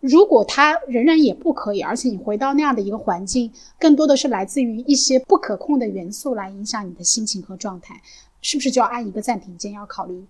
[0.06, 7.98] 如果它仍然也不可以，而且你回到那样的一个环境，更多的是来自于一些不可控的元素来影响你的心情和状态，
[8.42, 10.22] 是不是就要按一个暂停键，要考虑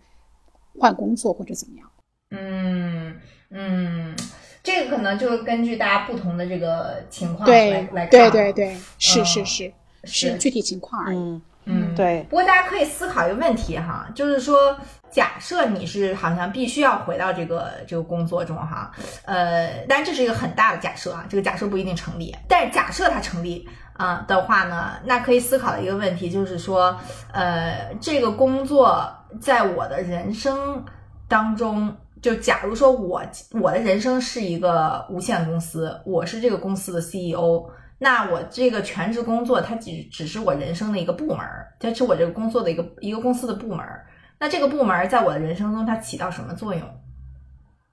[0.78, 1.90] 换工作或者怎么样？
[2.30, 3.16] 嗯
[3.50, 4.16] 嗯，
[4.62, 8.10] 这个可能就是根据大家不同的这个情况对来来看。
[8.10, 9.72] 对对对，是嗯是是是
[10.04, 11.18] 是具体情况而已。
[11.18, 14.76] 嗯，嗯，对，不过大家可以思考一个问题哈，就是说，
[15.10, 18.92] 假设你是好像必须要回到这个这个工作中哈，
[19.24, 26.98] 呃，当然这是一个很大的假设啊，这个假设不一定成立，但是假设它成立啊、的话呢，那可以思考的一个问题就是说，
[27.32, 30.84] 呃，这个工作在我的人生
[31.28, 31.96] 当中。
[32.22, 33.20] 就假如说我
[33.60, 37.66] 我的人生是一个无限公司，我是这个公司的 CEO，
[37.98, 44.06] 那我这个全职工作，它只只是我人生的一个部门儿，它是我这个工作的一个一个公司的部门儿。
[44.38, 46.82] 那这个部门儿在我的人生中，它起到什么作用？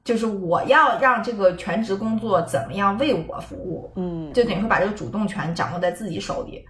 [0.04, 6.66] 就是我要让这个全职工作怎么样为我服务，嗯就等于说把这个主动权掌握在自己手里。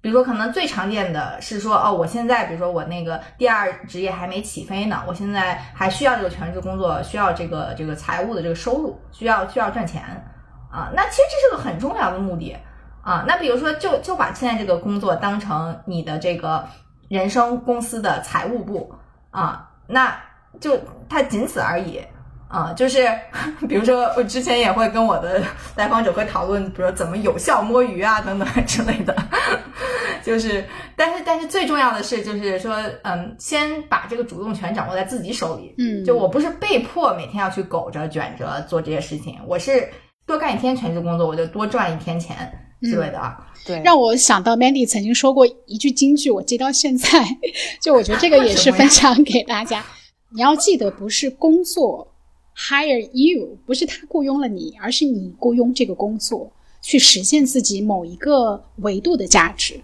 [0.00, 10.02] 比如说，可能最常见的是说，哦，我现在比如说我那个第二职业还没起飞呢，我现在还需要这个全职工作，需要这个这个财务的这个收入，需要需要赚钱
[10.74, 10.90] 啊。
[10.94, 12.56] 那其实这是个很重要的目的
[13.02, 13.24] 啊。
[13.28, 16.64] 那比如说就，就把现在这个工作当成你的这个
[17.08, 18.92] 人生公司的财务部
[19.30, 20.14] 啊，那
[20.60, 22.00] 就它仅此而已。
[22.46, 23.08] 啊，就是
[23.68, 25.42] 比如说，我之前也会跟我的
[25.74, 29.16] 来访者会讨论，比如说怎么有效摸鱼啊等等之类的。
[30.22, 30.64] 就是，
[30.94, 35.74] 但是但是最重要的是，就是说，嗯，先把这个主动权掌握在自己手里。
[35.78, 39.88] 嗯就我不是被迫每天要去苟着卷着做这些事情，我是
[40.26, 42.36] 多干一天全职工作，我就多赚一天钱
[42.82, 43.36] 之类的啊。
[43.66, 47.08] 对，让我想到 Mandy 曾经说过一句金句，我记到现在，
[47.80, 49.84] 就我觉得这个也是分享给大家。
[50.30, 52.12] 你要记得，不是工作
[52.56, 56.52] hire you，不是他雇佣了你，而是你雇佣这个工作
[56.82, 59.80] 去实现自己某一个维度的价值。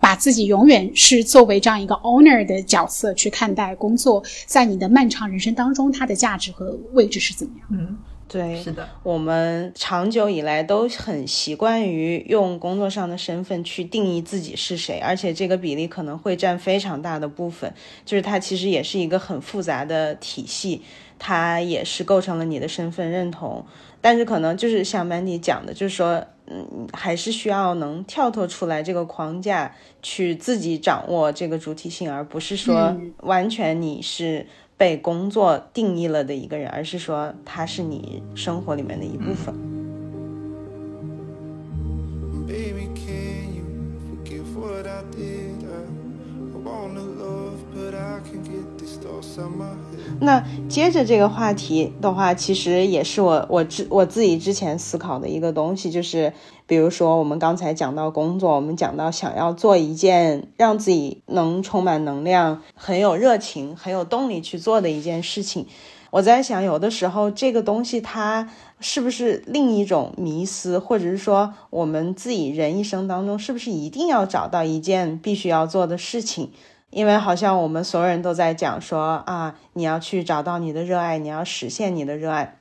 [0.00, 7.68] 把自己永远是作为这样一个 owner 的角色去看待工作，在你的漫长人生当中，它的价值和位置是怎么样？
[7.70, 7.96] 嗯，
[8.26, 17.72] 对，是的，我们长久以来都很习惯于用工作上的身份去定义自己是谁，而且这个比例可能会占非常大的部分。
[18.04, 20.82] 就是它其实也是一个很复杂的体系，
[21.18, 23.64] 它也是构成了你的身份认同。
[24.00, 34.46] 但是可能就是像 Mandy 讲的，就是说，嗯，还是需要能跳脱出来这个框架，去自己掌握这个主体性，而不是说嗯完全你是。
[34.76, 39.54] 被工作定义了的一个人，而是说他是你生活里面的一部分。
[42.46, 42.88] Baby,
[50.20, 56.32] 那接着这个话题的话，其实也是我我之我自己之前思考的一个东西，就是
[56.66, 65.66] 比如说我们刚才讲到工作，我们讲到想要做一件让自己能充满能量、很有热情、很有动力去做的一件事情。
[66.10, 76.50] 我在想，有的时候这个东西它是不是另一种迷思，或者是说我们自己人一生当中是不是一定要找到一件必须要做的事情？
[76.94, 82.56] 因为好像我们所有人都在讲说啊，你要去找到你的热爱，你要实现你的热爱。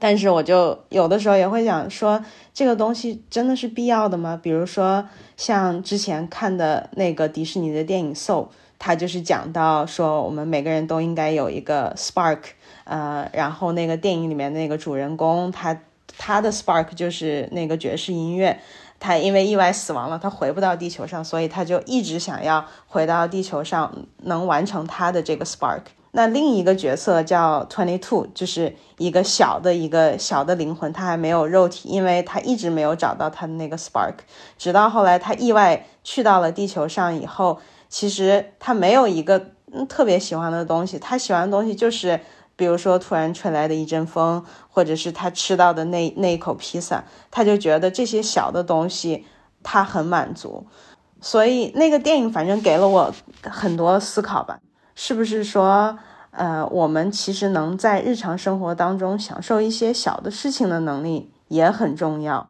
[0.00, 4.36] 但是我就有的时候也会想说，这个东西真的是必要的吗？
[4.42, 8.46] 比如说像之前看的那个迪士尼的电影《Soul》，
[8.80, 12.40] 它就是讲到说我们每个人都应该有一个 spark，
[12.82, 15.80] 呃，然后那个电影里面那个主人公他
[16.16, 18.58] 他的 spark 就是那个爵士音乐。
[19.00, 23.92] 他因为意外死亡了，他回不到地球上，所以他就一直想要回到地球上，
[24.22, 25.82] 能完成他的这个 spark。
[26.12, 34.14] 那另一个角色叫 Twenty Two，就是一个小的一个小的灵魂，他还没有肉体，因为他一直没有找到他的那个 spark。
[34.56, 39.50] 直到后来他意外去到了地球上以后，其实他没有一个
[39.88, 42.18] 特别喜欢的东西，他喜欢的东西就是。
[42.58, 49.24] 比如说，突然吹来的一阵风，或者是他吃到的那那一口披萨，他就觉得这些小的东西
[49.62, 50.66] 他很满足。
[51.20, 54.58] 所以那个电影反正给了我很多思考吧，
[54.96, 55.96] 是不是说，
[56.32, 62.48] 呃，我们其实能在日常生活当中享受一些小的事情的能力也很重要。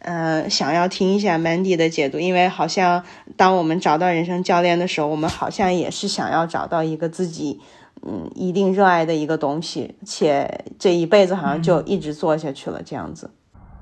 [0.00, 3.04] 呃，想要听一下 Mandy 的解读，因为好像
[3.36, 7.60] 当我们找到人生教练的时候，我们好像也是想要找到一个自己。
[8.06, 13.30] 嗯，一定热爱的一个东西，且这一辈子好像就一直做下去了，这样子。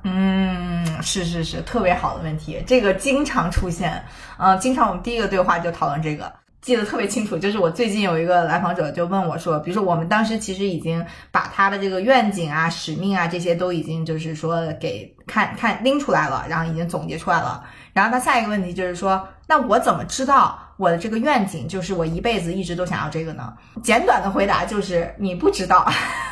[0.05, 4.05] 嗯，是是是，特别好的问题，这个经常出现。
[4.39, 7.37] 嗯，经常我们第一个对话就讨论这个，记得特别清楚。
[7.39, 17.65] 就是我最近有一个来访者就问我说，比如说我们当时其实已经把他的这个愿景啊、使命啊这些都已经就是说给看看拎出来了，然后已经总结出来了。
[17.93, 20.59] 然后他下一个问题就是说，那我怎么知道？
[20.83, 23.53] 我的这个愿景就是我一辈子一直都想要这个呢。
[23.85, 25.87] 简短的回答就是你不知道，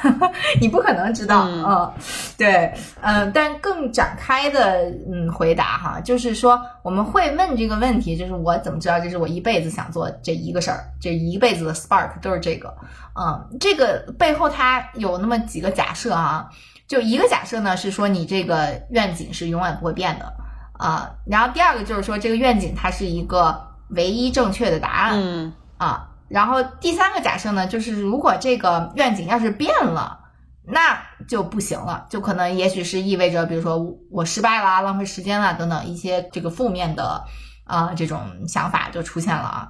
[0.60, 1.46] 你不可能知道。
[1.46, 1.92] 嗯，
[2.36, 12.74] 对，嗯，但更展开的嗯回答哈，就是说我们会问这个问题，就是我怎么知道这是我一辈子想做这一个事儿，这一辈子的 spark 都是这个。
[13.14, 16.50] 嗯，这个背后它有那么几个假设啊，
[16.88, 20.24] 就一个假设呢是说你这个愿景是永远不会变的
[20.76, 23.69] 啊，然后第二个就是说这个愿景它是一个。
[23.90, 25.52] 唯一正确的答案，嗯。
[25.78, 30.18] 啊，然后第三个假设呢，就是如果这个愿景要是变了，
[30.66, 33.78] 那就不行了，就可能也许是意味着，比如说
[34.10, 37.24] 我失败了，浪费时间了等等一些这个负面的
[37.64, 39.68] 啊这种想法就出现了啊。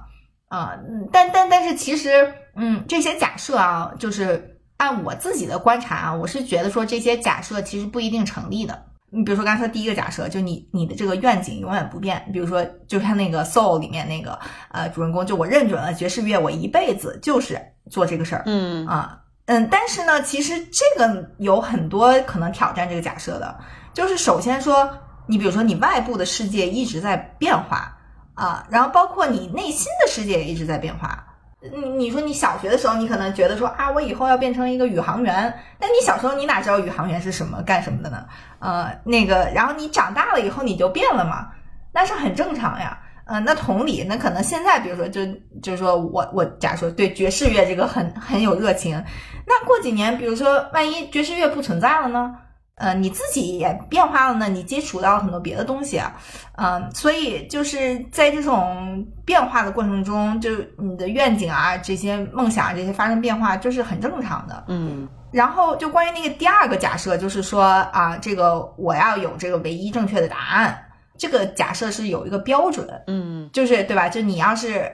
[0.49, 0.73] 啊，
[1.13, 8.83] 但但但是其实，嗯，这些假设啊，就是按我自己的观察啊，我是觉得说这些假设其实不一定成立的。
[9.13, 12.25] 你比如说刚才说第一个假设，就你你的这个愿景永远不变。
[12.31, 14.39] 比如说，就像那个 Soul 里面那个
[14.71, 17.59] 呃主人公，就我认准了爵士乐，我一辈子就是
[17.89, 18.43] 做这个事儿。
[18.45, 23.59] 嗯啊嗯，但是呢，其实这个有很多可能挑战这个假设的，
[23.93, 24.89] 就是首先说，
[25.27, 27.97] 你比如说你外部的世界一直在变化
[28.33, 31.27] 啊，然后包括你内心的世界也一直在变化。
[31.61, 35.53] 你你说你小学的时候，你可能觉得说啊，我以后要变成一个宇航员。
[35.79, 38.25] 那你小时候你哪知道宇航员是什么干什么的呢？
[38.59, 41.49] 呃，那个，然后你长大了以后你就变了嘛，
[41.93, 42.97] 那是很正常呀。
[43.25, 45.23] 呃，那同理，那可能现在比如说就
[45.61, 49.01] 就是说我我假如说对爵士乐这个很很有热情，
[49.45, 52.35] 那过几年比如说万一爵士乐不存在了呢？
[52.81, 56.11] 呃，你自己也变化了呢，你接触到了很多别的东西啊，
[56.57, 65.07] 嗯，所以就是在这种变化的过程中，就你的愿景啊、这些梦想啊、这些发生变化，这是很正常的，嗯。
[65.31, 70.77] 然后就关于那个第二个假设，就是说啊，这个我要有这个唯一正确的答案，
[71.17, 74.09] 这个假设是有一个标准，嗯，就是对吧？
[74.09, 74.91] 就你要是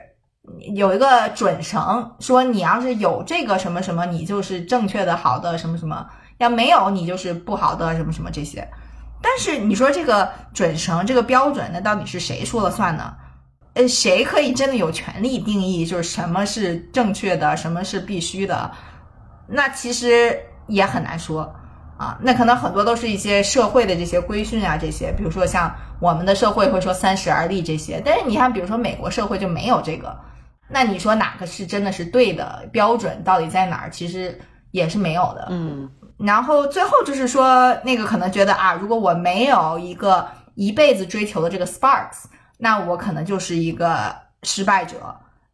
[0.74, 6.06] 有一个准绳，说你要是有这个什么什么，你就是正确的、好的什么什么。
[6.38, 8.66] 要没有你就是不好的什么什么这些，
[9.22, 13.14] 但是你说这个准绳这个标准，那到底是谁说了算呢？
[13.74, 18.70] 呃，谁可以真的有权利定义就是什么是正确的，什么是必须的？
[19.46, 20.36] 那其实
[20.66, 21.42] 也很难说
[21.96, 22.18] 啊。
[22.20, 30.16] 那可能很多都是一些社会的这些规训啊，这些，比如说像我们的社会会说三十而立这些，但是你看，比如说美国社会就没有这个。
[30.68, 33.90] 那你说哪个是真的是对的标准到底在哪儿？
[33.90, 34.38] 其实
[34.72, 35.46] 也是没有的。
[35.50, 35.88] 嗯。
[36.18, 42.24] 然后最后就是说，那个可能觉得啊，如果我没有一个一辈子追求的这个 sparks，
[42.56, 44.96] 那我可能就是一个失败者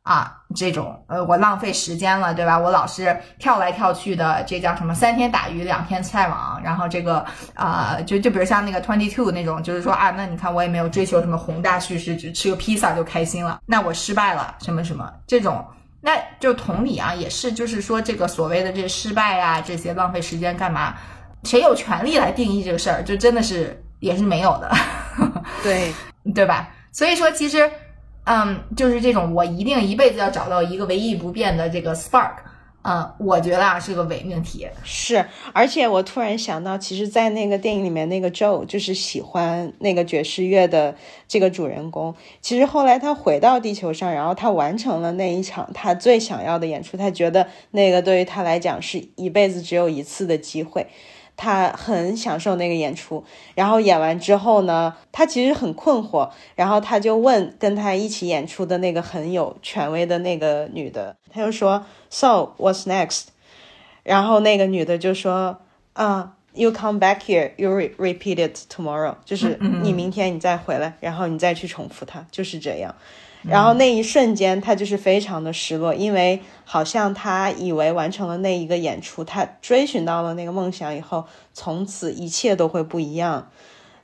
[0.03, 2.59] 啊，这种呃，我浪费时间了，对吧？
[2.59, 4.95] 我老是跳来跳去的，这叫什么？
[4.95, 6.61] 三天打鱼两天晒网。
[6.63, 15.63] 然后这个啊、就就比如像那个 Twenty Two 那种，就是说啊，那你看我也没有追求什么宏大叙事，只吃个披萨就开心了，那我失败了，什么什么这种。
[16.05, 20.95] 那就同理啊，也是，就是说这个所谓的这失败啊，这些浪费时间干嘛？
[21.45, 23.03] 谁有权利来定义这个事儿？
[23.03, 24.71] 就真的是也是没有的。
[25.65, 25.91] 对，
[26.35, 26.69] 对吧？
[26.93, 27.71] 所以说，其实，
[28.25, 32.35] 嗯，就是这种我一定一辈子要找到一个唯一不变的这个 spark，
[32.87, 34.69] 嗯，我觉得啊是个伪命题。
[34.83, 35.25] 是，
[35.55, 40.95] 而且我突然想到，其实，在那个电影里面，那个 Joe 就是喜欢那个爵士乐的
[41.27, 42.15] 这个主人公。
[42.43, 50.87] 其实后来他回到地球上，然后他完成了那一场他最想要的演出，他觉得那个对于他来讲是一辈子只有一次的机会。
[51.37, 53.25] 他很享受那个演出，
[53.55, 63.25] 然后演完之后呢，他其实很困惑，然后他就问跟他一起演出的那个很有权威的那个女的，他就说，So what's next？
[64.03, 65.59] 然后那个女的就说，
[65.95, 72.95] 啊、y o u come back here, you re repeat it tomorrow，就是你明天你再回来，然后你再去重复它，就是这样。
[73.47, 83.51] 然后那一瞬间，他就是非常的失落，因为好像他以为完成了那一个演出，他追寻到了那个梦想以后，从此一切都会不一样。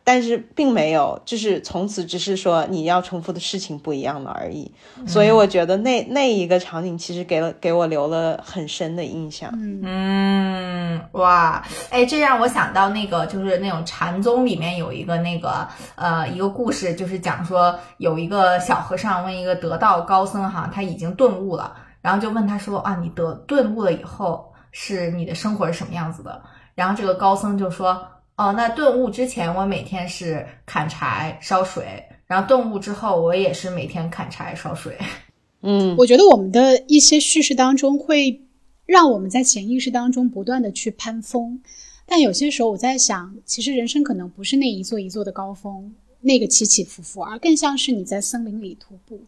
[0.02, 4.72] 但是并没有，就是从此只是说你要重复的事情不一样了而已。
[5.06, 9.50] 所以我觉得那那一个场景其实给了给我留了很深的印象。
[9.84, 26.42] 嗯，哇，哎，这让我想到那个，就是那种禅宗里面有一个那个呃一个故事，就是讲说有一个小和尚问一个得道高僧哈，他已经顿悟了，然后就问他说啊，你得顿悟了以后，是你的生活是什么样子的？
[26.74, 28.00] 然后这个高僧就说，
[28.40, 34.96] 哦，那顿悟之前我每天是砍柴烧水，然后顿悟之后我也是每天砍柴烧水。
[35.60, 38.40] 嗯，我觉得我们的一些叙事当中会
[38.86, 41.60] 让我们在潜意识当中不断的去攀峰，
[42.06, 49.20] 但有些时候我在想，其实人生可能不是那一座一座的高峰，那个起起伏伏，而更像是你在森林里徒步，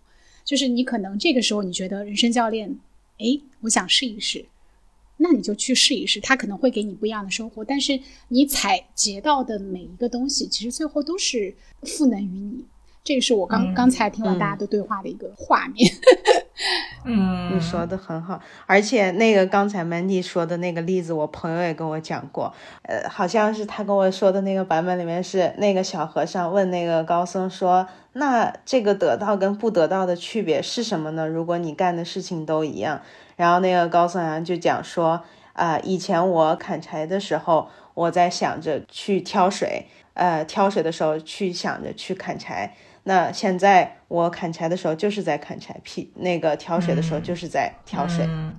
[0.42, 2.74] 就是你可能这个时候你觉得人生教练，
[3.18, 4.42] 诶，我想试一试。
[5.22, 7.64] 那你就去试一试，它可能会给你不一样的收获。
[7.64, 7.98] 但是
[8.28, 12.64] 你采集到的每一个东西，其实最后都是赋能于你。
[13.04, 15.90] 这个是我刚、嗯刚才听完大家的对话的一个画面。
[17.04, 31.26] 嗯，你说的很好，而且那个刚才 Mandy 说的那个例子，我朋友也跟我讲过，呃，好像是他跟我说的那个版本里面是那个小和尚问那个高僧说，那这个得到跟不得到的区别是什么呢？
[31.26, 33.00] 如果你干的事情都一样，
[33.36, 35.22] 然后那个高僧好像就讲说，
[35.54, 42.74] 啊、以前我砍柴的时候，我在想着去挑水，呃，挑水的时候去想着去砍柴。
[43.04, 48.24] 那现在我砍柴的时候就是在砍柴，劈那个挑水的时候就是在挑水。
[48.28, 48.54] 嗯，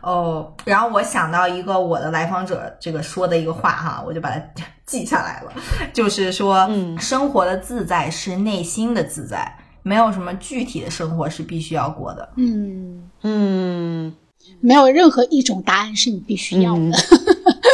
[0.00, 4.40] 哦，然后我想到一个我的来访者这个说的一个话哈，我就把它
[4.86, 5.52] 记下来了，
[5.92, 6.96] 就是说，嗯。
[6.98, 12.28] 生活的自在是内心的自在，没有什么具体的生活是必须要过的。
[12.36, 14.14] 嗯，嗯，
[14.60, 16.78] 没有任何一种答案是你必须要的。
[16.80, 16.92] 嗯。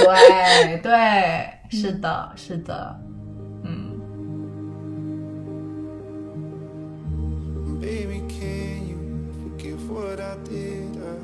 [0.04, 2.98] 对对，是的，是的，
[7.84, 8.96] Baby, can you
[9.42, 10.96] forgive what I did?
[10.96, 11.18] I,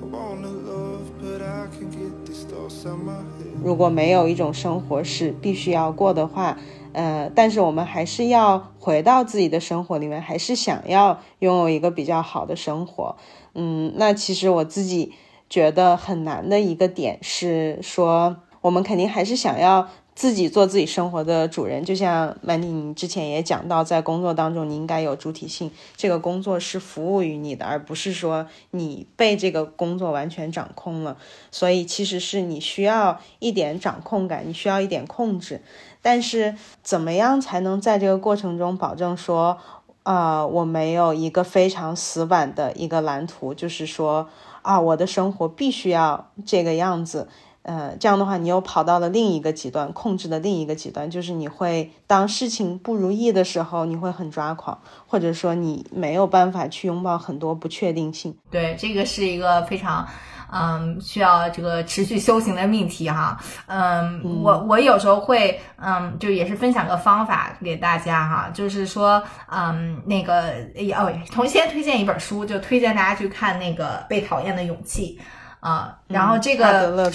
[0.00, 3.64] I wanna love, but I can get these thoughts out my head.
[3.64, 6.56] 如果没有一种生活是必须要过的话，
[6.92, 13.16] 呃，但是我们还是要回到自己的生活里面，还是想要拥有一个比较好的生活。
[13.56, 15.14] 嗯，那其实我自己
[15.50, 19.88] 觉得很难的一个点是说，我们肯定还是想要
[20.18, 21.84] 自己做自己生活的主人。
[21.84, 31.16] 就像曼妮，你之前也讲到，在工作当中你应该有主体性，这个工作是服务于你的，而不是说你被这个工作完全掌控了。
[31.52, 35.60] 所以其实是你需要一点掌控感，你需要一点控制。
[36.02, 39.58] 但是怎么样才能在这个过程中保证说，
[40.02, 44.28] 啊、我没有一个非常死板的一个蓝图，就是说
[44.62, 47.28] 啊，我的生活必须要这个样子。
[47.68, 58.34] 呃，这样的话，你又跑到了另一个极端，控制的另一个极端，就是你会当事情不如意的时候，你会很抓狂，或者说你没有办法去拥抱很多不确定性。
[58.50, 60.08] 对，这个是一个非常，
[60.50, 63.38] 嗯，需要这个持续修行的命题哈。
[63.66, 70.54] 嗯，我我有时候会，嗯，就也是分享个方法给大家哈，就是说，嗯，那个
[70.96, 75.18] 哦，同先推荐一本书，就推荐大家去看那个《被讨厌的勇气》
[75.60, 77.12] 啊、然后这个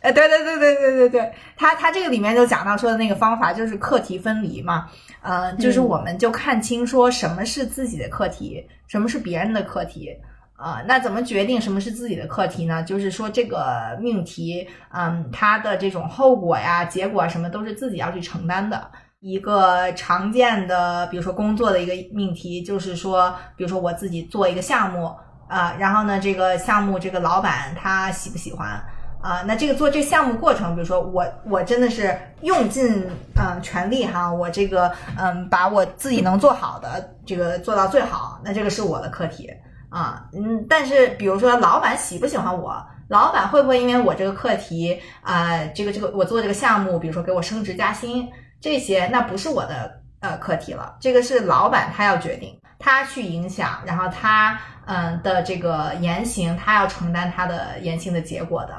[0.00, 4.86] 呃，对对对对对对对，他他这个里面就讲到说的那个方法就是课题分离嘛，
[5.22, 10.16] 呃，就是我们就看清说什么是自己的课题，什么是别人的课题。
[10.60, 12.82] 啊、那怎么决定什么是自己的课题呢？
[12.82, 18.90] 就是说这个命题，嗯，它的这种后果呀、结果啊什么都是自己要去承担的。
[19.20, 25.14] 一个常见的，比如说工作的一个命题，就是说，比如说我自己做一个项目
[25.46, 28.82] 啊、然后呢，这个项目这个老板他喜不喜欢
[29.20, 33.04] 啊、那这个做这个项目过程，比如说我我真的是用尽
[33.36, 39.50] 嗯、全力哈，我这个嗯把我自己能做好的这个做到最好，那这个是我的课题
[39.90, 48.28] 啊，嗯，但是比如说老板喜不喜欢我，老板会不会因为我这个课题啊、这个这个我做这个项目，比如说给我升职加薪
[48.60, 58.74] 这些，那不是我的呃课题了，这个是老板他要决定，他去影响，然后他嗯的这个言行，他要承担他的言行的结果的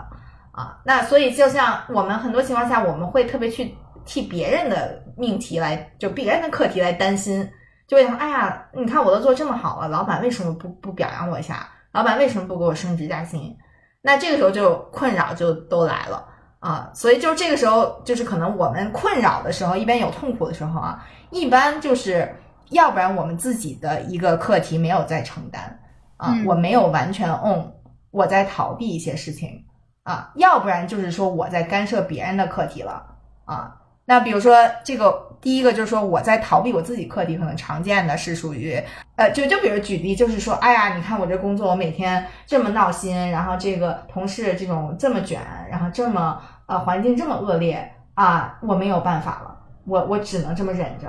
[0.59, 0.77] 啊。
[0.83, 3.73] 那所以就像我们很多情况下，我们会特别去
[4.05, 7.49] 替别人的命题来，就别人的课题来担心，
[7.87, 11.69] 就会想，哎呀，你看我都做这么好了，老板为什么不不表扬我一下？
[11.91, 13.55] 老板为什么不给我升职加薪？
[14.01, 16.25] 那这个时候就困扰就都来了。
[16.59, 22.35] 啊，所以就这个时候，就是可能我们困扰的时候，一边有痛苦的时候啊，一般就是
[22.71, 25.79] 要不然我们自己的一个课题没有在承担
[26.17, 27.65] 啊，嗯我没有完全 own，
[28.11, 29.63] 我在逃避一些事情
[30.09, 33.05] 啊，要不然就是说我在干涉别人的课题了
[33.45, 33.75] 啊。
[34.05, 38.81] 那比如说这个第一个就是说我在逃避我自己课题，可能常见的是属于
[39.17, 45.39] 呃，就就比如举例，就是说，哎呀，你看我这工作，我每天这么闹心，然后这个同事这种这么卷，
[45.69, 49.55] 然后这么呃环境这么恶劣啊，我没有办法了，
[49.85, 51.07] 我我只能这么忍着。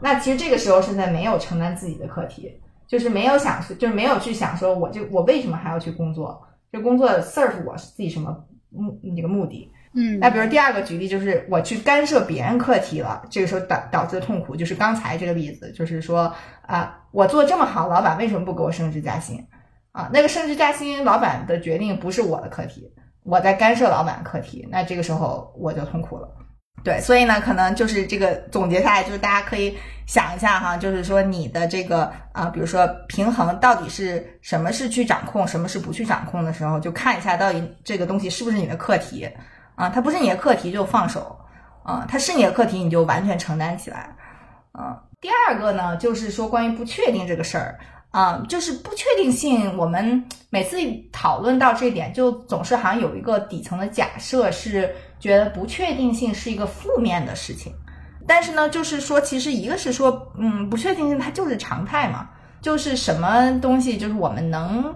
[0.00, 6.42] 那其实这个时候是在没有承担自己的课题，就是没有想，就是没有去想说，我这我为什么还要去工作？
[6.70, 9.70] 这工作 serve 我自己什么目那个目的？
[9.94, 16.32] 嗯，那比如第二个举例就是我去干涉别人课题了，这个时候导导致的痛苦，就是刚才这个例子，就是说
[16.66, 19.46] 啊，我做这么好，老板为什么不给我升职加薪？
[19.92, 22.92] 啊，那个升职加薪，老板的决定不是我的课题，
[23.24, 26.28] 我在干涉老板课题，那这个时候我就痛苦了。
[26.84, 29.76] 对，所以呢，可能就是这个总结下来，就是大家可以
[30.06, 39.28] 想一下哈，就是说你的这个啊、比如说平衡到底是什么是去掌控，什么是不去掌控的时候，就看一下到底这个东西是不是你的课题
[39.74, 41.38] 啊，它不是你的课题就放手
[41.82, 44.08] 啊，它是你的课题你就完全承担起来。
[44.78, 47.78] 嗯，第二个呢，就是说关于不确定这个事儿
[48.10, 50.78] 啊，就是不确定性，我们每次
[51.12, 57.72] 讨论到这点，就总是好像有一个底层的假设是觉得不确定性是一个负面的事情。
[58.26, 62.28] 但是呢，就是说，其实一个是说，嗯，不确定性它就是常态嘛，
[62.62, 64.94] 就是什么东西就是我们能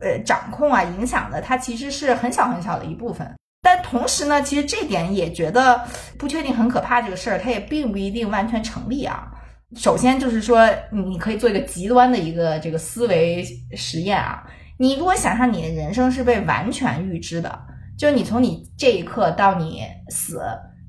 [0.00, 3.34] 呃掌控啊、影响的，它其实是很小很小的一部分。
[3.62, 5.82] 但同时呢，其实这点也觉得
[6.18, 9.30] 不确定很可怕这个事儿，它也并不一定完全成立啊。
[9.76, 13.44] 首先就是说，你你可以做一个极端的一个这个思维
[13.76, 14.44] 实验啊。
[14.78, 17.66] 你如果想象你的人生是被完全预知的，
[17.98, 20.40] 就是你从你这一刻到你死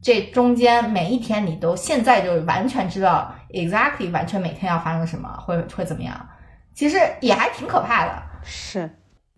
[0.02, 6.30] 这中间每一天，你都现在就完全知道 exactly 完全每天要发生什么，会会怎么样，
[6.74, 8.24] 其实也还挺可怕的。
[8.44, 8.90] 是，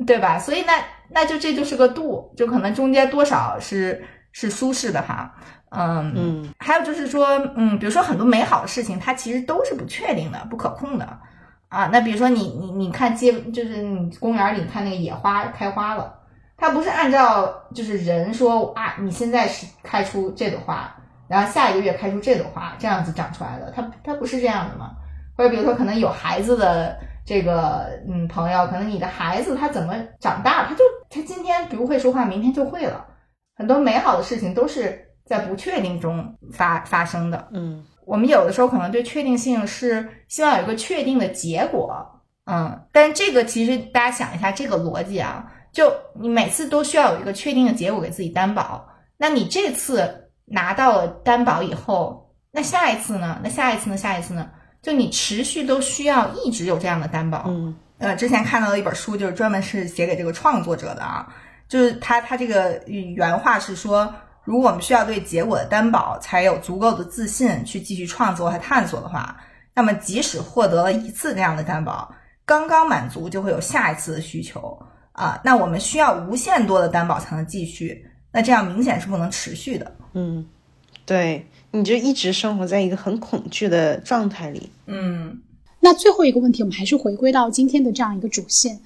[0.07, 0.39] 对吧？
[0.39, 0.73] 所以那
[1.09, 5.35] 那就这就是个度，就可能中间多少是是舒适的哈，
[5.75, 11.19] 嗯嗯还有就是说，嗯，比如说很多美好的事情，它其实都是不确定的、不可控的
[11.69, 11.89] 啊。
[11.91, 16.13] 那比如说你你你看街，就是你公园里看那个野花开花了，
[16.57, 20.95] 它不是按照就是人说啊，你现在是开出这朵花，
[21.27, 24.91] 然后下一个月开出这朵花，这样子长出来的，它它不是这样的嘛？
[25.35, 26.95] 或者比如说可能有孩子的
[27.25, 33.03] 这个嗯朋友，可能你的孩子他怎么长大，他就他今天不会说话，明天就会了。
[33.55, 37.47] 很多美好的事情都是在不确定中发发生的。
[37.53, 42.05] 嗯我们有的时候可能对确定性是希望有一个确定的结果，
[42.45, 53.39] 嗯，但这个其实大家想一下这个逻辑啊，就你每次都需要有一个确定的结果给自己担保，那你这次拿到了担保以后，那下一次呢？
[53.41, 53.95] 那下一次呢？
[53.95, 54.49] 下一次呢？
[54.81, 61.33] 就你持续都需要一直有这样的担保，嗯呃，之前看到了一本书，就是专门是写给这个创作者的啊，
[61.69, 64.13] 就是他他这个原话是说，
[64.43, 69.37] 如果我们需要对结果的担保，才有足够的自信去继续创作和探索的话，
[69.73, 72.13] 那么即使获得了一次这样的担保，
[72.45, 74.77] 刚刚满足就会有下一次的需求
[75.13, 79.95] 啊，那我们需要无限多的担保才能继续，那这样明显是不能持续的。
[80.13, 80.45] 嗯，
[81.05, 84.69] 对，你就一直生活在一个很恐惧的状态里。
[84.87, 85.41] 嗯
[85.79, 88.79] 那最后一个问题，我们还是回归到今天的这样一个主线。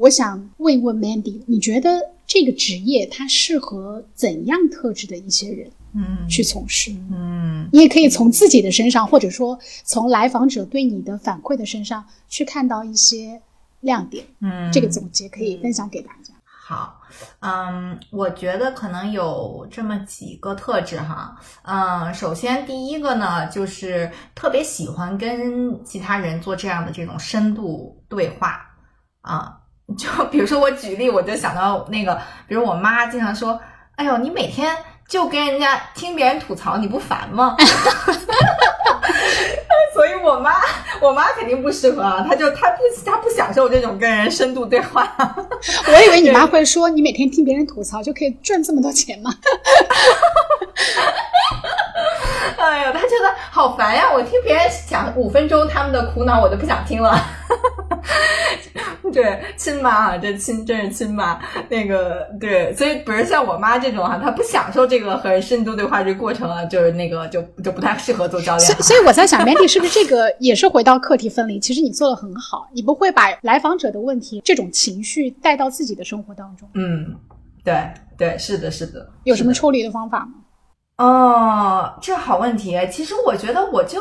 [0.00, 5.70] 我想问一问 Mandy，你觉得这个职业它适合怎样特质的一些人？
[5.92, 6.90] 嗯去从事。
[7.10, 13.42] 嗯你也可以从自己的身上，或者说从来访者对你的反馈的身上去看到一些
[13.80, 14.24] 亮点。
[14.40, 16.32] 嗯，这个总结可以分享给大家。
[16.44, 16.98] 好，
[17.40, 28.60] 嗯，我觉得可能有这么几个特质哈，嗯，首先第一个呢，就是特别喜欢跟其他人做这样的这种深度对话
[29.22, 29.59] 啊，
[29.98, 33.60] 就比如说我举例，我就想到那个，比如我妈经常说，
[33.96, 34.76] 哎呦，你每天
[35.08, 37.56] 就跟人家听别人吐槽，你不烦吗？
[40.00, 40.54] 所以我妈，
[40.98, 45.14] 我妈肯定不适合啊，她就她不她不享受这种跟人深度对话。
[45.92, 49.30] 我以为你妈会说，你每天听别人吐槽就可以赚这么多钱吗？
[52.56, 54.10] 哎呀，她觉得好烦呀！
[54.10, 57.22] 我听别人讲五分钟他们的苦恼，我都不想听了。
[59.12, 61.36] 对，亲妈啊，这亲真是亲妈。
[61.68, 68.82] 那个对，所以比如像我妈这种哈、她不享受这个和人深度对话这个过程啊，就是那个就就不太适合做教练所以，。
[68.82, 71.58] 所以我在想，Mandy 是不是这个也是回到课题分离？
[71.58, 76.68] 其实你做的很好，你不会把来访者的问题这种情绪带到自己的生活当中。
[76.74, 77.14] 嗯，
[77.64, 79.10] 对对，是的，是的。
[79.24, 80.34] 有什么处理的方法吗？
[80.98, 82.78] 哦，这好问题。
[82.90, 83.98] 其实我觉得我就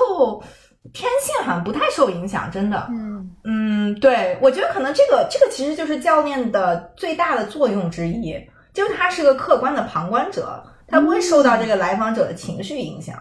[0.94, 2.88] 天性好像不太受影响，真的。
[2.91, 8.36] 嗯嗯，对，我觉得可能这个这个其实就是教练的最大的作用之一，
[8.74, 13.18] 就是他是个客观的旁观者，他不会受到这个来访者的情绪影响。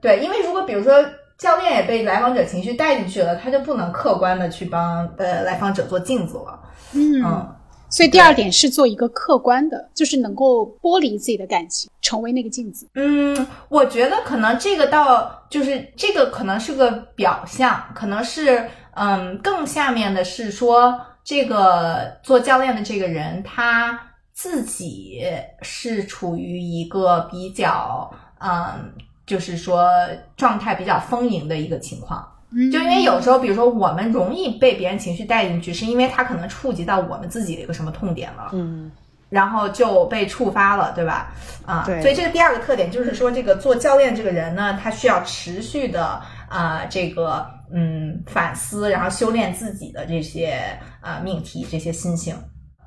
[0.00, 0.92] 对，因为如果比如说
[1.38, 6.60] 教练也被来访者情绪带进去了，他就不能客观的去帮呃来访者做镜子了。
[6.92, 7.56] 嗯嗯，
[7.88, 12.88] 所以第二点是做一个客观的，就是能够剥离自己的感情，成为那个镜子。
[12.94, 24.00] 嗯，我觉得可能这个到就是这个可能是个表象，可能是嗯更下面的是说这个做教练的这个人他
[24.32, 25.22] 自己
[25.62, 28.10] 是处于一个比较
[28.40, 28.92] 嗯
[29.28, 29.88] 就是说
[30.36, 32.26] 状态比较丰盈的一个情况。
[32.50, 38.50] 嗯就因为有时候，比如说我们容易被别人情绪带进去，是因为他可能触及到我们自己的一个什么痛点了。
[38.54, 38.90] 嗯
[39.30, 41.30] 然后就被触发了，对吧？
[41.66, 46.18] 啊，对所以这个第二个特点就是说，这个做教练这个人呢，他需要持续的
[46.48, 50.58] 啊、这个嗯反思，然后修炼自己的这些
[51.02, 52.34] 啊、命题、这些心性，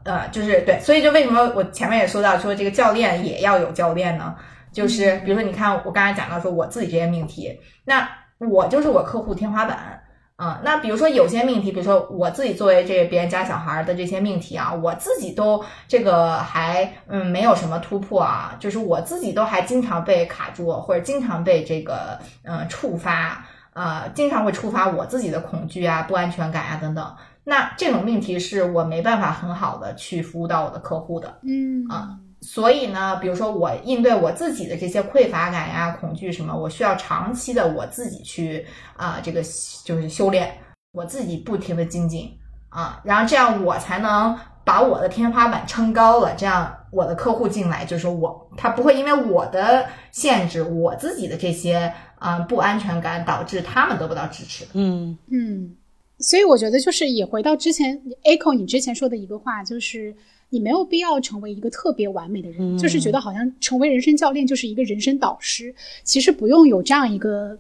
[0.04, 4.36] 呃，就是对，所以就为什么我前面也说到说这个教练也要有教练呢？
[4.72, 8.08] 就是比如说，你看我刚才讲到说我自己这些命题，那
[8.40, 9.98] 我就是我客户天花板。
[10.38, 27.16] 啊、那比如说有些命题，比如说我自己作为这个别人家小孩的这些命题啊，我自己都这个还嗯没有什么突破啊，就是我自己都还经常被卡住，或者经常被这个嗯触发，呃，经常会触发我自己的恐惧啊、不安全感啊等等。
[27.44, 38.66] 那这种命题是我没办法很好的去服务到我的客户的，嗯啊所以呢，比如说我应对我自己的这些匮乏感呀、恐惧什么，我需要长期的我自己去
[38.98, 39.42] 啊、这个
[39.84, 40.52] 就是修炼，
[40.92, 42.32] 我自己不停的精进
[42.70, 54.66] 啊，然后这样我才能把我的天花板撑高了，这样我的客户进来就是我他不会因为我的限制，我自己的这些啊、不安全感导致他们得不到支持。
[54.74, 55.76] 嗯嗯，
[56.20, 60.16] 所以我觉得就是也回到之前 echo 你之前说的一个话，就是
[60.52, 65.74] 你没有必要成为一个特别完美的人，嗯就是觉得好像成为人生教练就是一个人生导师，
[66.04, 67.58] 其实不用有这样一个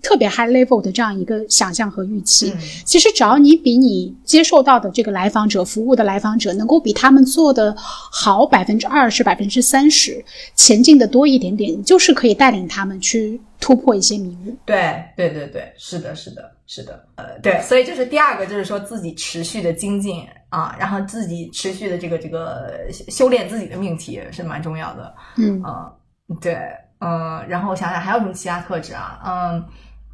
[0.00, 2.52] 特别 high level 的这样一个想象和预期。
[2.52, 10.24] 嗯其实只要你比你接受到的这个来访者服务的来访者能够比他们做的好百分之二十、百分之三十，
[10.54, 14.56] 前进的多一点点，就是可以带领他们去突破一些迷雾。
[14.64, 25.62] 对对对对，是的，是的，是的，呃，对，所以就是第二个，就是说自己持续的精进啊，然后自己持续的这个这个修炼自己的命题是蛮重要的，嗯。
[25.64, 26.58] 嗯，对，
[27.00, 29.64] 嗯，然后我想想还有什么其他特质啊，嗯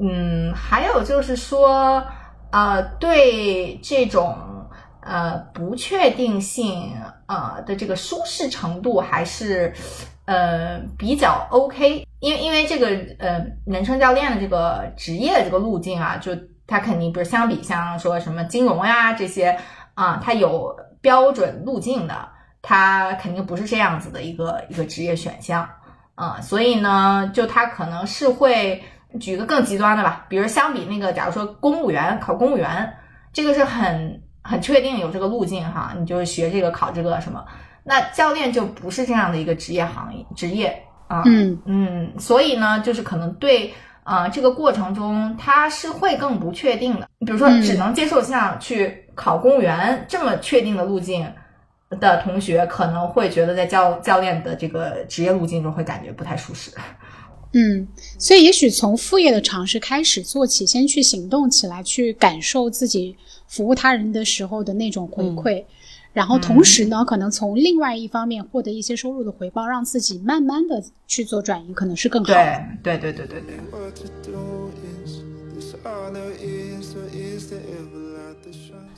[0.01, 2.05] 嗯，还有就是说，
[2.51, 4.37] 呃，对这种
[5.01, 6.93] 呃不确定性
[7.27, 9.73] 呃的这个舒适程度还是
[10.25, 12.89] 呃比较 OK，因为因为这个
[13.19, 16.33] 呃人生教练的这个职业的这个路径啊，就
[16.67, 19.57] 他肯定不是相比像说什么金融呀这些
[19.95, 22.29] 啊，它有标准路径的，
[22.63, 25.69] 它肯定不是这样子的一个一个职业选项
[26.15, 28.83] 啊，所以呢，就它可能是会
[29.21, 32.93] 举个更极端的吧，比如相比那个，假如说公务员考公务员，
[33.33, 37.45] 这个是很很确定有这个路径哈，你就是学这个考这个什么。
[37.85, 43.75] 那教练就不是这样的一个职业行业职业啊，嗯嗯，所以呢，就是可能对
[44.05, 47.09] 呃这个过程中他是会更不确定的。
[47.21, 51.27] 比如说，嗯只能接受像去考公务员这么确定的路径，
[52.01, 56.71] 的同学可能会觉得在教教练的这个职业路径中会感觉不太舒适。
[57.57, 57.87] 嗯，
[58.19, 63.17] 所以也许从副业的尝试开始做起，先去行动起来，去感受自己
[63.47, 65.65] 服务他人的时候的那种回馈，
[66.15, 72.65] 然后同时呢，可能从另外一方面获得一些收入的回报，让自己慢慢的去做转移，可能是更好的。
[72.83, 73.59] 对对对对对对。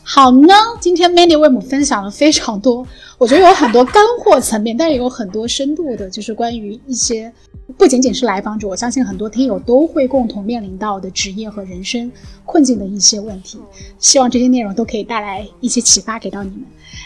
[0.08, 2.86] 好呢，今天 Mandy 为我们分享了非常多，
[3.18, 7.30] 我觉得有很多干货层面，但也有很多深度的，就是关于一些
[7.76, 12.10] 不仅仅是来访者，我相信很多听友都会共同面临到的职业和人生
[12.44, 13.58] 困境的一些问题。
[13.98, 16.60] 希望这些内容都可以带来一些启发给到你们。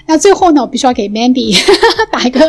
[0.07, 1.59] 那最后呢，我必须要给 Mandy
[2.13, 2.47] 打一个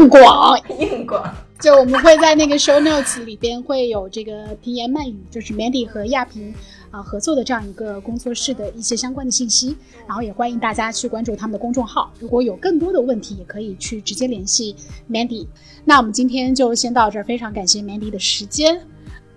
[0.00, 1.22] 硬广，硬广。
[1.60, 6.54] 就我们会在那个 show notes 里边会有这个甜言慢语，就是 Mandy 和亚平
[6.96, 12.10] 啊、合作的这样一个工作室的一些相关的信息，然后也欢迎大家去关注他们的公众号。
[12.18, 14.74] 如果有更多的问题，也可以去直接联系
[15.10, 15.46] Mandy。
[15.84, 18.80] 那我们今天就先到这儿，非常感谢 Mandy 的时间。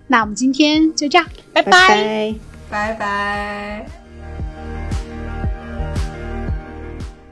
[0.07, 2.35] 那我们今天就这样，拜拜拜。
[2.69, 3.85] 拜拜。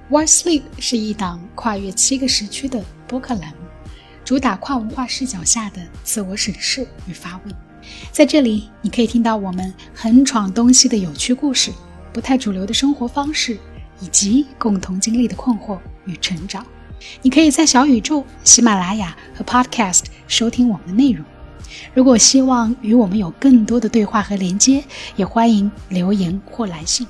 [0.09, 3.67] Why Sleep 是一档跨越七个时区的播客栏目，
[4.25, 7.66] 主打跨文化视角下的自我审视与发问。
[8.11, 11.71] 在这里，你可以听到我们横闯东西的有趣故事、
[12.11, 13.57] 不太主流的生活方式，
[13.99, 16.65] 以及共同经历的困惑与成长。
[17.21, 21.23] 你可以在小宇宙、喜马拉雅和 Podcast 收听我们的内容。
[21.93, 24.83] 如果希望与我们有更多的对话和连接，
[25.15, 27.05] 也欢迎留言或来信。